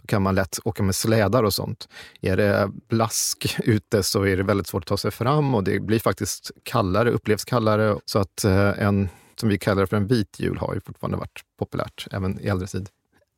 Då 0.00 0.06
kan 0.06 0.22
man 0.22 0.34
lätt 0.34 0.58
åka 0.64 0.82
med 0.82 0.94
slädar 0.94 1.42
och 1.42 1.54
sånt. 1.54 1.88
Är 2.20 2.36
det 2.36 2.70
blask 2.88 3.56
ute 3.64 4.02
så 4.02 4.26
är 4.26 4.36
det 4.36 4.42
väldigt 4.42 4.66
svårt 4.66 4.82
att 4.82 4.88
ta 4.88 4.96
sig 4.96 5.10
fram 5.10 5.54
och 5.54 5.64
det 5.64 5.80
blir 5.80 5.98
faktiskt 5.98 6.50
kallare, 6.62 7.10
upplevs 7.10 7.44
kallare. 7.44 7.96
Så 8.04 8.18
att 8.18 8.44
eh, 8.44 8.82
en, 8.82 9.08
som 9.40 9.48
vi 9.48 9.58
kallar 9.58 9.86
för 9.86 9.96
en 9.96 10.06
vit 10.06 10.40
jul, 10.40 10.58
har 10.58 10.74
ju 10.74 10.80
fortfarande 10.80 11.16
varit 11.16 11.40
populärt 11.58 12.06
även 12.10 12.40
i 12.40 12.46
äldre 12.46 12.66
tid. 12.66 12.88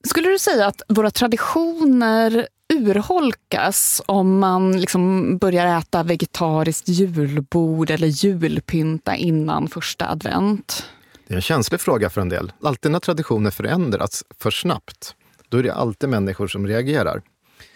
Skulle 0.09 0.29
du 0.29 0.39
säga 0.39 0.67
att 0.67 0.83
våra 0.89 1.11
traditioner 1.11 2.49
urholkas 2.71 4.03
om 4.07 4.39
man 4.39 4.81
liksom 4.81 5.37
börjar 5.39 5.79
äta 5.79 6.03
vegetariskt 6.03 6.89
julbord 6.89 7.91
eller 7.91 8.07
julpynta 8.07 9.17
innan 9.17 9.69
första 9.69 10.09
advent? 10.09 10.85
Det 11.27 11.35
är 11.35 11.37
en 11.37 11.43
känslig 11.43 11.81
fråga 11.81 12.11
för 12.11 12.21
en 12.21 12.29
del. 12.29 12.53
Alltid 12.63 12.93
när 12.93 13.01
traditioner 13.01 13.51
förändras 13.51 14.25
för 14.39 14.51
snabbt, 14.51 15.15
då 15.49 15.59
är 15.59 15.63
det 15.63 15.75
alltid 15.75 16.09
människor 16.09 16.49
som 16.49 16.67
reagerar. 16.67 17.23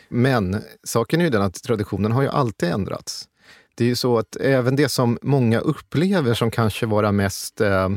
Men 0.08 0.62
saken 0.84 1.20
är 1.20 1.24
ju 1.24 1.30
den 1.30 1.42
att 1.42 1.62
traditionen 1.62 2.12
har 2.12 2.22
ju 2.22 2.28
alltid 2.28 2.68
ändrats. 2.68 3.28
Det 3.74 3.84
är 3.84 3.88
ju 3.88 3.96
så 3.96 4.18
att 4.18 4.36
även 4.36 4.76
det 4.76 4.88
som 4.88 5.18
många 5.22 5.58
upplever 5.58 6.34
som 6.34 6.50
kanske 6.50 6.86
vara 6.86 7.12
mest 7.12 7.60
eh, 7.60 7.88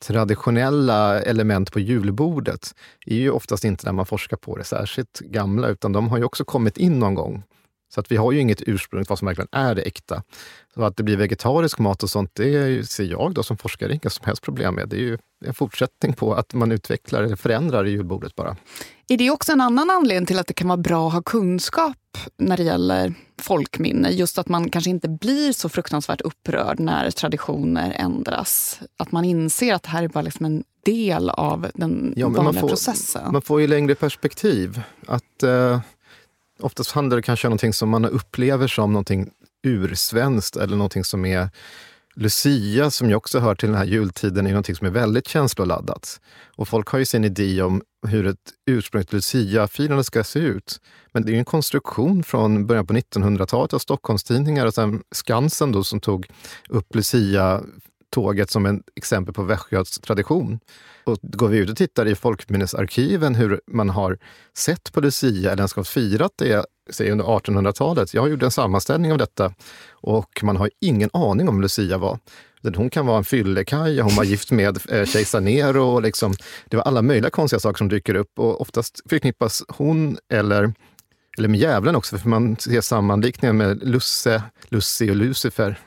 traditionella 0.00 1.22
element 1.22 1.72
på 1.72 1.80
julbordet 1.80 2.74
är 3.06 3.16
ju 3.16 3.30
oftast 3.30 3.64
inte 3.64 3.86
när 3.86 3.92
man 3.92 4.06
forskar 4.06 4.36
på 4.36 4.56
det 4.56 4.64
särskilt 4.64 5.18
gamla, 5.20 5.68
utan 5.68 5.92
de 5.92 6.08
har 6.08 6.18
ju 6.18 6.24
också 6.24 6.44
kommit 6.44 6.76
in 6.76 6.98
någon 6.98 7.14
gång. 7.14 7.42
Så 7.94 8.00
att 8.00 8.12
vi 8.12 8.16
har 8.16 8.32
ju 8.32 8.40
inget 8.40 8.62
ursprung 8.66 9.04
vad 9.08 9.18
som 9.18 9.26
verkligen 9.26 9.48
är 9.52 9.74
det 9.74 9.82
äkta. 9.82 10.22
Så 10.74 10.82
att 10.82 10.96
det 10.96 11.02
blir 11.02 11.16
vegetarisk 11.16 11.78
mat 11.78 12.02
och 12.02 12.10
sånt, 12.10 12.30
det 12.34 12.88
ser 12.88 13.04
jag 13.04 13.34
då 13.34 13.42
som 13.42 13.56
forskare 13.56 13.92
inga 13.92 14.10
som 14.10 14.26
helst 14.26 14.42
problem 14.42 14.74
med. 14.74 14.88
Det 14.88 14.96
är 14.96 15.00
ju 15.00 15.18
en 15.44 15.54
fortsättning 15.54 16.12
på 16.12 16.34
att 16.34 16.54
man 16.54 16.72
utvecklar 16.72 17.22
eller 17.22 17.36
förändrar 17.36 17.86
i 17.86 17.90
julbordet 17.90 18.34
bara. 18.34 18.56
Är 19.08 19.16
det 19.16 19.30
också 19.30 19.52
en 19.52 19.60
annan 19.60 19.90
anledning 19.90 20.26
till 20.26 20.38
att 20.38 20.46
det 20.46 20.54
kan 20.54 20.68
vara 20.68 20.76
bra 20.76 21.06
att 21.06 21.12
ha 21.12 21.22
kunskap 21.22 21.96
när 22.36 22.56
det 22.56 22.62
gäller 22.62 23.14
folkminne? 23.42 24.10
Just 24.10 24.38
att 24.38 24.48
man 24.48 24.70
kanske 24.70 24.90
inte 24.90 25.08
blir 25.08 25.52
så 25.52 25.68
fruktansvärt 25.68 26.20
upprörd 26.20 26.80
när 26.80 27.10
traditioner 27.10 27.92
ändras. 27.92 28.80
Att 28.96 29.12
man 29.12 29.24
inser 29.24 29.74
att 29.74 29.82
det 29.82 29.88
här 29.88 30.02
är 30.02 30.08
bara 30.08 30.22
liksom 30.22 30.46
en 30.46 30.64
del 30.84 31.30
av 31.30 31.70
den 31.74 32.14
ja, 32.16 32.26
vanliga 32.26 32.42
man 32.42 32.54
får, 32.54 32.68
processen. 32.68 33.32
Man 33.32 33.42
får 33.42 33.60
ju 33.60 33.66
längre 33.66 33.94
perspektiv. 33.94 34.82
Att 35.06 35.42
eh, 35.42 35.80
Oftast 36.60 36.90
handlar 36.90 37.16
det 37.16 37.22
kanske 37.22 37.46
om 37.46 37.50
någonting 37.50 37.72
som 37.72 37.88
man 37.88 38.04
upplever 38.04 38.66
som 38.66 38.92
någonting 38.92 39.30
ursvenskt 39.62 40.56
eller 40.56 40.76
någonting 40.76 41.04
som 41.04 41.24
är 41.24 41.48
Lucia, 42.14 42.90
som 42.90 43.08
ju 43.08 43.14
också 43.14 43.38
hör 43.38 43.54
till 43.54 43.68
den 43.68 43.78
här 43.78 43.84
jultiden, 43.84 44.46
är 44.46 44.50
någonting 44.50 44.76
som 44.76 44.86
är 44.86 44.90
väldigt 44.90 45.28
känsloladdat. 45.28 46.20
Och 46.56 46.68
folk 46.68 46.88
har 46.88 46.98
ju 46.98 47.04
sin 47.04 47.24
idé 47.24 47.62
om 47.62 47.82
hur 48.06 48.26
ett 48.26 48.36
ursprungligt 48.66 49.12
Lucia-firande 49.12 50.04
ska 50.04 50.24
se 50.24 50.38
ut. 50.38 50.80
Men 51.12 51.22
det 51.22 51.30
är 51.30 51.32
ju 51.32 51.38
en 51.38 51.44
konstruktion 51.44 52.22
från 52.22 52.66
början 52.66 52.86
på 52.86 52.94
1900-talet 52.94 53.72
av 53.72 53.78
Stockholmstidningar 53.78 54.66
och 54.66 54.74
sen 54.74 55.02
Skansen 55.10 55.72
då, 55.72 55.84
som 55.84 56.00
tog 56.00 56.26
upp 56.68 56.94
lucia 56.94 57.62
tåget 58.10 58.50
som 58.50 58.66
ett 58.66 58.80
exempel 58.96 59.34
på 59.34 59.42
västgötsk 59.42 60.02
tradition. 60.02 60.60
Och 61.04 61.18
går 61.22 61.48
vi 61.48 61.58
ut 61.58 61.70
och 61.70 61.76
tittar 61.76 62.06
i 62.06 62.14
folkminnesarkiven 62.14 63.34
hur 63.34 63.60
man 63.66 63.90
har 63.90 64.18
sett 64.56 64.92
på 64.92 65.00
Lucia, 65.00 65.52
eller 65.52 65.62
ens 65.62 65.74
har 65.74 65.84
firat 65.84 66.32
det 66.36 66.66
säg 66.90 67.10
under 67.10 67.24
1800-talet. 67.24 68.14
Jag 68.14 68.30
gjorde 68.30 68.46
en 68.46 68.50
sammanställning 68.50 69.12
av 69.12 69.18
detta 69.18 69.54
och 69.90 70.40
man 70.42 70.56
har 70.56 70.70
ingen 70.80 71.10
aning 71.12 71.48
om 71.48 71.60
Lucia 71.60 71.98
var. 71.98 72.18
Hon 72.76 72.90
kan 72.90 73.06
vara 73.06 73.18
en 73.18 73.24
fyllekaja, 73.24 74.02
hon 74.02 74.14
var 74.14 74.24
gift 74.24 74.50
med 74.50 74.78
eh, 74.88 75.04
kejsar 75.04 75.40
Nero. 75.40 75.84
Och 75.84 76.02
liksom, 76.02 76.34
det 76.68 76.76
var 76.76 76.84
alla 76.84 77.02
möjliga 77.02 77.30
konstiga 77.30 77.60
saker 77.60 77.78
som 77.78 77.88
dyker 77.88 78.14
upp 78.14 78.38
och 78.38 78.60
oftast 78.60 79.00
förknippas 79.10 79.62
hon 79.68 80.18
eller, 80.32 80.72
eller 81.38 81.48
med 81.48 81.60
djävulen 81.60 81.96
också, 81.96 82.18
för 82.18 82.28
man 82.28 82.56
ser 82.56 82.80
sammanlikningar 82.80 83.52
med 83.52 83.88
Lusse, 83.88 84.42
Lussi 84.68 85.10
och 85.10 85.16
Lucifer. 85.16 85.78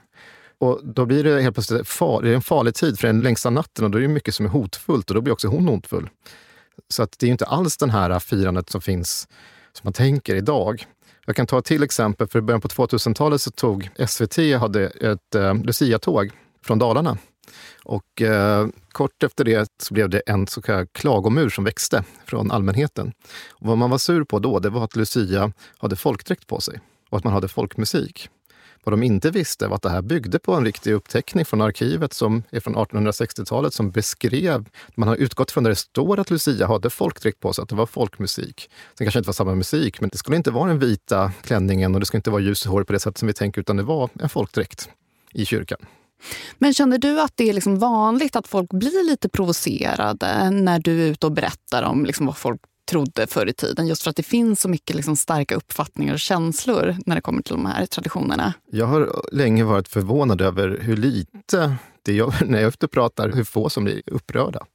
Och 0.64 0.80
då 0.84 1.06
blir 1.06 1.24
det 1.24 1.42
helt 1.42 1.56
plötsligt 1.56 1.88
far, 1.88 2.22
det 2.22 2.30
är 2.30 2.36
en 2.36 2.42
farlig 2.42 2.76
tid 2.76 3.00
för 3.00 3.08
den 3.08 3.22
längsta 3.22 3.50
natten 3.50 3.86
och 3.86 3.92
då 3.92 3.98
är 3.98 4.02
det 4.02 4.08
mycket 4.08 4.36
som 4.36 4.46
är 4.46 4.50
hotfullt 4.50 5.10
och 5.10 5.16
då 5.16 5.22
blir 5.22 5.34
också 5.34 5.48
hon 5.48 5.68
hotfull. 5.68 6.10
Så 6.90 7.04
att 7.04 7.20
det 7.20 7.28
är 7.28 7.32
inte 7.32 7.46
alls 7.46 7.78
den 7.78 7.90
här 7.90 8.20
firandet 8.20 8.70
som 8.70 8.82
finns, 8.82 9.28
som 9.74 9.82
man 9.84 9.94
tänker 9.94 10.36
idag. 10.36 10.86
Jag 11.26 11.36
kan 11.36 11.48
ta 11.48 11.60
ett 11.60 11.66
till 11.66 11.84
exempel. 11.84 12.28
För 12.28 12.40
i 12.40 12.42
början 12.42 12.62
på 12.62 12.68
2000-talet 12.68 13.42
så 13.42 13.52
tog 13.52 13.90
SVT 14.08 14.38
hade 14.60 14.86
ett 14.86 15.36
eh, 15.36 15.56
Lucia-tåg 15.56 16.32
från 16.66 16.80
Dalarna. 16.80 17.18
Och 17.84 18.22
eh, 18.22 18.68
kort 18.92 19.24
efter 19.24 19.44
det 19.44 19.70
så 19.82 19.94
blev 19.94 20.10
det 20.10 20.20
en 20.20 20.48
så 20.48 20.62
kallad 20.62 20.94
klagomur 20.94 21.50
som 21.50 21.64
växte 21.64 22.04
från 22.26 22.52
allmänheten. 22.52 23.12
Och 23.50 23.68
vad 23.68 23.78
man 23.78 23.90
var 23.90 23.98
sur 23.98 24.24
på 24.24 24.40
då, 24.40 24.60
det 24.60 24.70
var 24.70 24.84
att 24.84 24.96
Lucia 24.96 25.52
hade 25.78 25.96
folkdräkt 25.96 26.48
på 26.48 26.62
sig 26.62 26.80
och 27.10 27.18
att 27.18 27.24
man 27.24 27.34
hade 27.34 27.48
folkmusik. 27.48 28.30
Vad 28.84 28.94
de 28.94 29.04
inte 29.04 29.32
visste 29.32 29.68
var 29.68 29.76
att 29.76 29.82
det 29.82 29.90
här 29.90 30.02
byggde 30.02 30.40
på 30.40 30.54
en 30.54 30.66
riktig 30.66 30.94
uppteckning 30.94 31.46
från 31.46 31.62
arkivet 31.62 32.14
som 32.14 32.44
är 32.50 32.60
från 32.60 32.76
1860-talet 32.76 33.74
som 33.74 33.92
beskrev, 33.92 34.70
man 34.96 35.08
har 35.08 35.16
utgått 35.16 35.52
från 35.52 35.64
där 35.64 35.72
det 35.72 35.76
står 35.76 36.20
att 36.20 36.30
Lucia 36.30 36.68
hade 36.68 36.90
folkdräkt 36.90 37.40
på 37.40 37.54
sig, 37.54 37.64
att 37.64 37.70
det 37.70 37.76
var 37.76 37.86
folkmusik. 37.86 38.70
Sen 38.98 39.06
kanske 39.06 39.20
inte 39.20 39.28
var 39.28 39.34
samma 39.34 39.56
musik, 39.56 40.02
men 40.02 40.10
det 40.10 40.18
skulle 40.18 40.38
inte 40.38 40.52
vara 40.52 40.68
den 40.68 40.80
vita 40.80 41.32
klänningen 41.42 41.94
och 41.94 42.00
det 42.00 42.06
skulle 42.06 42.20
inte 42.20 42.32
vara 42.32 42.42
ljus 42.42 42.66
hår 42.66 42.84
på 42.84 42.94
det 42.94 43.00
sätt 43.00 43.18
som 43.18 43.28
vi 43.28 43.34
tänker, 43.34 43.62
utan 43.62 43.78
det 43.78 43.84
var 43.84 44.10
en 44.20 44.30
folkdräkt 44.30 44.90
i 45.32 45.46
kyrkan. 45.46 45.80
Men 46.58 46.74
känner 46.74 46.98
du 46.98 47.22
att 47.22 47.32
det 47.36 47.50
är 47.50 47.54
liksom 47.54 47.80
vanligt 47.80 48.36
att 48.36 48.48
folk 48.48 48.70
blir 48.70 49.10
lite 49.10 49.30
provocerade 49.30 50.50
när 50.50 50.80
du 50.80 51.04
är 51.04 51.08
ute 51.08 51.26
och 51.26 51.32
berättar 51.32 51.84
om 51.84 52.06
liksom 52.06 52.26
vad 52.26 52.38
folk 52.38 52.62
trodde 52.86 53.28
förr 53.28 53.46
i 53.46 53.54
tiden. 53.54 53.88
Just 53.88 54.04
för 54.04 54.10
att 54.10 54.16
det 54.16 54.24
finns 54.24 54.62
så 54.62 54.70
mycket 54.70 54.96
liksom 54.96 55.16
starka 55.16 55.56
uppfattningar 55.56 56.14
och 56.14 56.20
känslor 56.20 56.98
när 57.06 57.16
det 57.16 57.22
kommer 57.22 57.42
till 57.42 57.54
de 57.54 57.66
här 57.66 57.86
traditionerna. 57.86 58.54
Jag 58.72 58.86
har 58.86 59.22
länge 59.32 59.64
varit 59.64 59.88
förvånad 59.88 60.42
över 60.42 60.80
hur 60.82 60.98
lite, 60.98 61.76
det 62.02 62.14
jag, 62.14 62.34
när 62.46 62.62
jag 62.62 62.70
ute 62.70 62.88
pratar, 62.88 63.32
hur 63.32 63.44
få 63.44 63.70
som 63.70 63.84
blir 63.84 64.02
upprörda. 64.06 64.66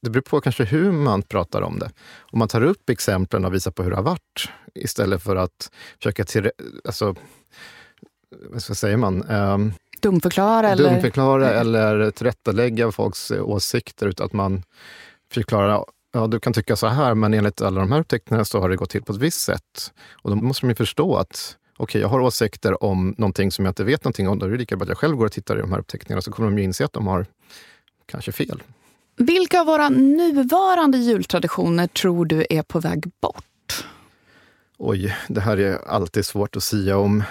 Det 0.00 0.10
beror 0.10 0.22
på 0.22 0.40
kanske 0.40 0.64
hur 0.64 0.92
man 0.92 1.22
pratar 1.22 1.62
om 1.62 1.78
det. 1.78 1.90
Om 2.18 2.38
man 2.38 2.48
tar 2.48 2.62
upp 2.62 2.90
exemplen 2.90 3.44
och 3.44 3.54
visar 3.54 3.70
på 3.70 3.82
hur 3.82 3.90
det 3.90 3.96
har 3.96 4.02
varit 4.02 4.48
istället 4.74 5.22
för 5.22 5.36
att 5.36 5.70
försöka 5.98 6.24
till, 6.24 6.50
alltså, 6.84 7.14
vad 8.50 8.62
säger 8.62 8.96
man? 8.96 9.30
Um, 9.30 9.72
dumförklara, 10.00 10.68
eller? 10.68 10.90
dumförklara 10.90 11.50
eller 11.50 12.10
tillrättalägga 12.10 12.92
folks 12.92 13.30
åsikter. 13.30 14.06
Utan 14.06 14.26
att 14.26 14.32
man 14.32 14.62
förklarar 15.32 15.84
ja, 16.12 16.26
du 16.26 16.40
kan 16.40 16.52
tycka 16.52 16.76
så 16.76 16.86
här, 16.86 17.14
men 17.14 17.34
enligt 17.34 17.62
alla 17.62 17.80
de 17.80 17.92
här 17.92 18.00
upptäckterna 18.00 18.44
så 18.44 18.60
har 18.60 18.68
det 18.68 18.76
gått 18.76 18.90
till 18.90 19.02
på 19.02 19.12
ett 19.12 19.18
visst 19.18 19.40
sätt. 19.40 19.92
Och 20.12 20.30
då 20.30 20.36
måste 20.36 20.64
man 20.64 20.70
ju 20.70 20.74
förstå 20.74 21.16
att 21.16 21.56
okej, 21.76 21.84
okay, 21.84 22.00
jag 22.00 22.08
har 22.08 22.20
åsikter 22.20 22.84
om 22.84 23.14
någonting 23.18 23.52
som 23.52 23.64
jag 23.64 23.70
inte 23.70 23.84
vet 23.84 24.04
någonting 24.04 24.28
om. 24.28 24.38
Då 24.38 24.46
är 24.46 24.50
det 24.50 24.56
lika 24.56 24.76
bra 24.76 24.84
att 24.84 24.88
jag 24.88 24.98
själv 24.98 25.16
går 25.16 25.26
och 25.26 25.32
tittar 25.32 25.58
i 25.58 25.60
de 25.60 25.72
här 25.72 25.78
upptäckningarna 25.78 26.22
så 26.22 26.32
kommer 26.32 26.50
de 26.50 26.58
ju 26.58 26.64
inse 26.64 26.84
att 26.84 26.92
de 26.92 27.06
har 27.06 27.26
kanske 28.06 28.32
fel. 28.32 28.62
Vilka 29.16 29.60
av 29.60 29.66
våra 29.66 29.88
nuvarande 29.88 30.98
jultraditioner 30.98 31.86
tror 31.86 32.26
du 32.26 32.46
är 32.50 32.62
på 32.62 32.80
väg 32.80 33.10
bort? 33.20 33.84
Oj, 34.78 35.16
det 35.28 35.40
här 35.40 35.56
är 35.56 35.88
alltid 35.88 36.26
svårt 36.26 36.56
att 36.56 36.62
sia 36.62 36.96
om. 36.96 37.22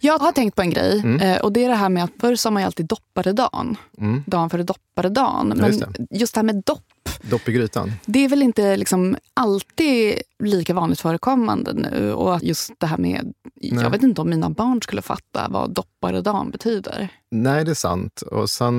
Jag 0.00 0.18
har 0.18 0.32
tänkt 0.32 0.56
på 0.56 0.62
en 0.62 0.70
grej 0.70 1.00
Mm. 1.00 1.20
eh, 1.20 1.40
och 1.40 1.52
det 1.52 1.64
är 1.64 1.68
det 1.68 1.74
här 1.74 1.88
med 1.88 2.04
att 2.04 2.10
förr 2.20 2.36
sa 2.36 2.50
man 2.50 2.62
ju 2.62 2.66
alltid 2.66 2.86
dopparedagen. 2.86 3.76
Mm. 3.98 4.22
Dagen 4.26 4.50
före 4.50 4.62
dopparedagen. 4.62 5.48
Ja, 5.48 5.54
Men 5.54 5.66
just 5.66 5.80
just, 6.10 6.34
det. 6.34 6.40
det 6.40 6.46
här 6.48 6.54
med 6.54 6.62
dopp, 6.66 6.82
Dopp 7.22 7.48
i 7.48 7.52
grytan. 7.52 7.92
det 8.06 8.18
är 8.24 8.28
väl 8.28 8.42
inte 8.42 8.76
liksom 8.76 9.16
alltid 9.34 10.14
lika 10.38 10.74
vanligt 10.74 11.00
förekommande 11.00 11.72
nu. 11.72 12.12
Och 12.12 12.42
just 12.42 12.72
det 12.78 12.86
här 12.86 12.98
med, 12.98 13.32
Nej. 13.62 13.82
jag 13.84 13.90
vet 13.90 14.02
inte 14.02 14.20
om 14.20 14.30
mina 14.30 14.50
barn 14.50 14.82
skulle 14.82 15.02
fatta 15.02 15.46
vad 15.50 15.70
dopparedagen 15.70 16.50
betyder. 16.50 17.08
Nej, 17.30 17.64
det 17.64 17.70
är 17.70 17.74
sant. 17.74 18.22
Och 18.22 18.50
sen, 18.50 18.76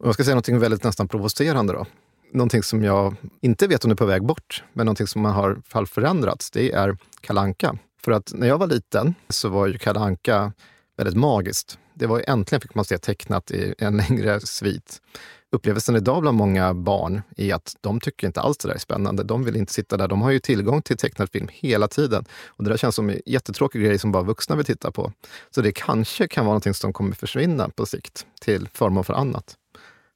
om 0.00 0.04
jag 0.06 0.14
ska 0.14 0.24
säga 0.24 0.34
något 0.36 0.48
väldigt 0.48 0.84
nästan 0.84 1.08
provocerande 1.08 1.72
då. 1.72 1.86
Någonting 2.32 2.62
som 2.62 2.84
jag 2.84 3.14
inte 3.40 3.66
vet 3.66 3.84
om 3.84 3.88
det 3.88 3.94
är 3.94 3.96
på 3.96 4.06
väg 4.06 4.22
bort, 4.26 4.64
men 4.72 4.86
någonting 4.86 5.06
som 5.06 5.24
har 5.24 5.50
alla 5.50 5.62
fall 5.62 5.86
förändrats, 5.86 6.50
det 6.50 6.72
är 6.72 6.96
kalanka. 7.20 7.78
För 8.04 8.12
att 8.12 8.32
när 8.34 8.46
jag 8.46 8.58
var 8.58 8.66
liten 8.66 9.14
så 9.28 9.48
var 9.48 9.66
ju 9.66 9.78
Kalle 9.78 10.00
Anka 10.00 10.52
väldigt 10.96 11.16
magiskt. 11.16 11.78
Det 11.94 12.06
var 12.06 12.18
ju, 12.18 12.24
äntligen 12.26 12.60
fick 12.60 12.74
man 12.74 12.84
se 12.84 12.98
tecknat 12.98 13.50
i 13.50 13.74
en 13.78 13.96
längre 14.08 14.40
svit. 14.40 15.00
Upplevelsen 15.50 15.96
idag 15.96 16.22
bland 16.22 16.36
många 16.36 16.74
barn 16.74 17.22
är 17.36 17.54
att 17.54 17.76
de 17.80 18.00
tycker 18.00 18.26
inte 18.26 18.40
alls 18.40 18.58
det 18.58 18.68
där 18.68 18.74
är 18.74 18.78
spännande. 18.78 19.22
De 19.22 19.44
vill 19.44 19.56
inte 19.56 19.72
sitta 19.72 19.96
där. 19.96 20.08
De 20.08 20.22
har 20.22 20.30
ju 20.30 20.38
tillgång 20.38 20.82
till 20.82 20.96
tecknad 20.96 21.30
film 21.30 21.48
hela 21.52 21.88
tiden. 21.88 22.24
Och 22.46 22.64
det 22.64 22.70
där 22.70 22.76
känns 22.76 22.94
som 22.94 23.10
en 23.10 23.20
jättetråkig 23.26 23.82
grej 23.82 23.98
som 23.98 24.12
bara 24.12 24.22
vuxna 24.22 24.56
vill 24.56 24.64
titta 24.64 24.90
på. 24.90 25.12
Så 25.50 25.60
det 25.60 25.72
kanske 25.72 26.28
kan 26.28 26.44
vara 26.44 26.52
någonting 26.52 26.74
som 26.74 26.92
kommer 26.92 27.12
försvinna 27.12 27.68
på 27.68 27.86
sikt 27.86 28.26
till 28.40 28.68
förmån 28.74 29.04
för 29.04 29.14
annat. 29.14 29.56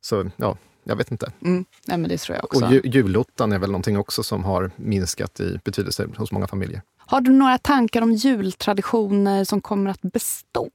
Så 0.00 0.30
ja, 0.36 0.56
jag 0.84 0.96
vet 0.96 1.10
inte. 1.10 1.32
Mm. 1.40 1.64
Nej, 1.86 1.98
men 1.98 2.10
det 2.10 2.18
tror 2.18 2.36
jag 2.36 2.44
också. 2.44 2.64
Och 2.64 2.72
ju, 2.72 2.80
julottan 2.84 3.52
är 3.52 3.58
väl 3.58 3.70
någonting 3.70 3.98
också 3.98 4.22
som 4.22 4.44
har 4.44 4.70
minskat 4.76 5.40
i 5.40 5.60
betydelse 5.64 6.08
hos 6.16 6.32
många 6.32 6.46
familjer. 6.46 6.82
Har 6.98 7.20
du 7.20 7.32
några 7.32 7.58
tankar 7.58 8.02
om 8.02 8.12
jultraditioner 8.12 9.44
som 9.44 9.60
kommer 9.60 9.90
att 9.90 10.02
bestå? 10.02 10.70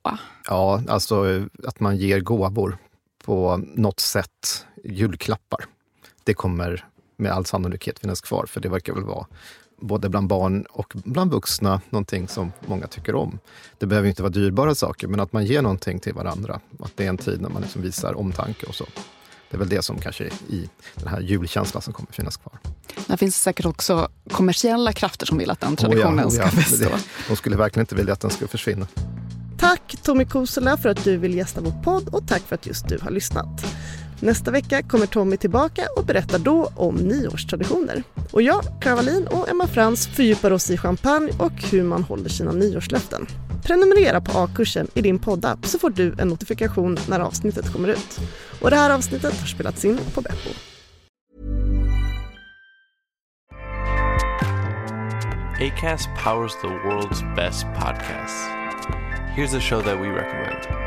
Ja, 0.48 0.84
alltså 0.88 1.46
att 1.64 1.80
man 1.80 1.98
ger 1.98 2.20
gåvor 2.20 2.78
på 3.26 3.62
något 3.76 4.00
sätt, 4.00 4.66
julklappar. 4.84 5.66
Det 6.24 6.34
kommer 6.34 6.86
med 7.16 7.32
all 7.32 7.46
sannolikhet 7.46 8.00
finnas 8.00 8.22
kvar, 8.22 8.46
för 8.46 8.62
det 8.62 8.70
verkar 8.70 8.94
väl 8.94 9.04
vara 9.04 9.26
både 9.82 10.10
bland 10.10 10.28
barn 10.28 10.66
och 10.70 10.94
bland 11.06 11.32
vuxna 11.32 11.82
någonting 11.90 12.28
som 12.28 12.52
många 12.66 12.88
tycker 12.88 13.16
om. 13.16 13.40
Det 13.78 13.86
behöver 13.86 14.10
inte 14.10 14.22
vara 14.22 14.32
dyrbara 14.32 14.76
saker, 14.76 15.08
men 15.08 15.20
att 15.20 15.34
man 15.34 15.46
ger 15.46 15.62
någonting 15.62 16.00
till 16.00 16.14
varandra. 16.14 16.60
Att 16.80 16.98
det 16.98 17.06
är 17.06 17.10
en 17.10 17.18
tid 17.18 17.42
när 17.42 17.50
man 17.50 17.62
liksom 17.62 17.82
visar 17.82 18.18
omtanke 18.18 18.66
och 18.66 18.76
så. 18.76 18.86
Det 19.50 19.56
är 19.58 19.60
väl 19.60 19.70
det 19.70 19.82
som 19.82 20.00
kanske 20.00 20.24
är 20.24 20.32
i 20.50 20.70
den 20.96 21.08
här 21.08 21.20
julkänslan 21.22 21.82
som 21.82 21.94
kommer 21.94 22.12
finnas 22.12 22.38
kvar. 22.38 22.60
Det 23.08 23.18
finns 23.18 23.42
säkert 23.42 23.66
också 23.66 24.10
kommersiella 24.32 24.94
krafter 24.94 25.26
som 25.26 25.38
vill 25.38 25.50
att 25.52 25.60
den 25.60 25.70
Oh 25.74 25.76
ja, 25.80 25.88
traditionen 25.88 26.26
oh 26.26 26.36
ja. 26.36 26.48
ska 26.48 26.56
bestå. 26.56 26.78
Det- 26.90 27.00
De 27.28 27.36
skulle 27.36 27.56
verkligen 27.58 27.84
inte 27.84 27.96
vilja 27.96 28.14
att 28.14 28.20
den 28.22 28.32
skulle 28.32 28.48
försvinna. 28.48 28.88
Tack 29.60 29.96
Tommy 30.04 30.26
Kosela 30.26 30.78
för 30.78 30.90
att 30.90 31.04
du 31.04 31.18
vill 31.18 31.34
gästa 31.36 31.62
vår 31.62 31.84
podd 31.84 32.08
och 32.10 32.28
tack 32.28 32.42
för 32.42 32.56
att 32.56 32.66
just 32.66 32.88
du 32.88 33.00
har 33.02 33.12
lyssnat. 33.12 33.66
Nästa 34.20 34.52
vecka 34.52 34.84
kommer 34.84 35.06
Tommy 35.06 35.38
tillbaka 35.38 35.88
och 35.98 36.06
berättar 36.06 36.40
då 36.40 36.72
om 36.76 36.96
nyårstraditioner. 36.96 38.04
Och 38.32 38.42
jag, 38.42 38.64
Clara 38.82 38.96
Wallin 38.96 39.28
och 39.28 39.50
Emma 39.50 39.68
Frans 39.68 40.08
fördjupar 40.08 40.52
oss 40.52 40.70
i 40.70 40.78
champagne 40.78 41.32
och 41.40 41.52
hur 41.72 41.84
man 41.84 42.04
håller 42.04 42.30
sina 42.30 42.52
nyårslöften. 42.52 43.28
Prenumerera 43.64 44.22
på 44.22 44.40
A-kursen 44.40 44.88
i 44.94 45.02
din 45.02 45.20
poddapp 45.20 45.66
så 45.66 45.80
får 45.80 45.90
du 45.90 46.16
en 46.20 46.28
notifikation 46.28 46.98
när 47.10 47.20
avsnittet 47.20 47.74
kommer 47.74 47.90
ut. 47.90 48.20
Och 48.62 48.70
det 48.70 48.76
här 48.76 48.90
avsnittet 48.90 49.40
har 49.40 49.48
spelats 49.48 49.86
in 49.86 49.98
på 50.14 50.22
Beppo. 50.22 50.50
ACAST 55.60 56.10
powers 56.24 56.54
the 56.62 56.68
world's 56.68 57.36
best 57.36 57.66
podcasts. 57.76 58.48
Here's 59.36 59.56
a 59.56 59.60
show 59.60 59.82
that 59.82 60.00
we 60.00 60.08
recommend. 60.08 60.87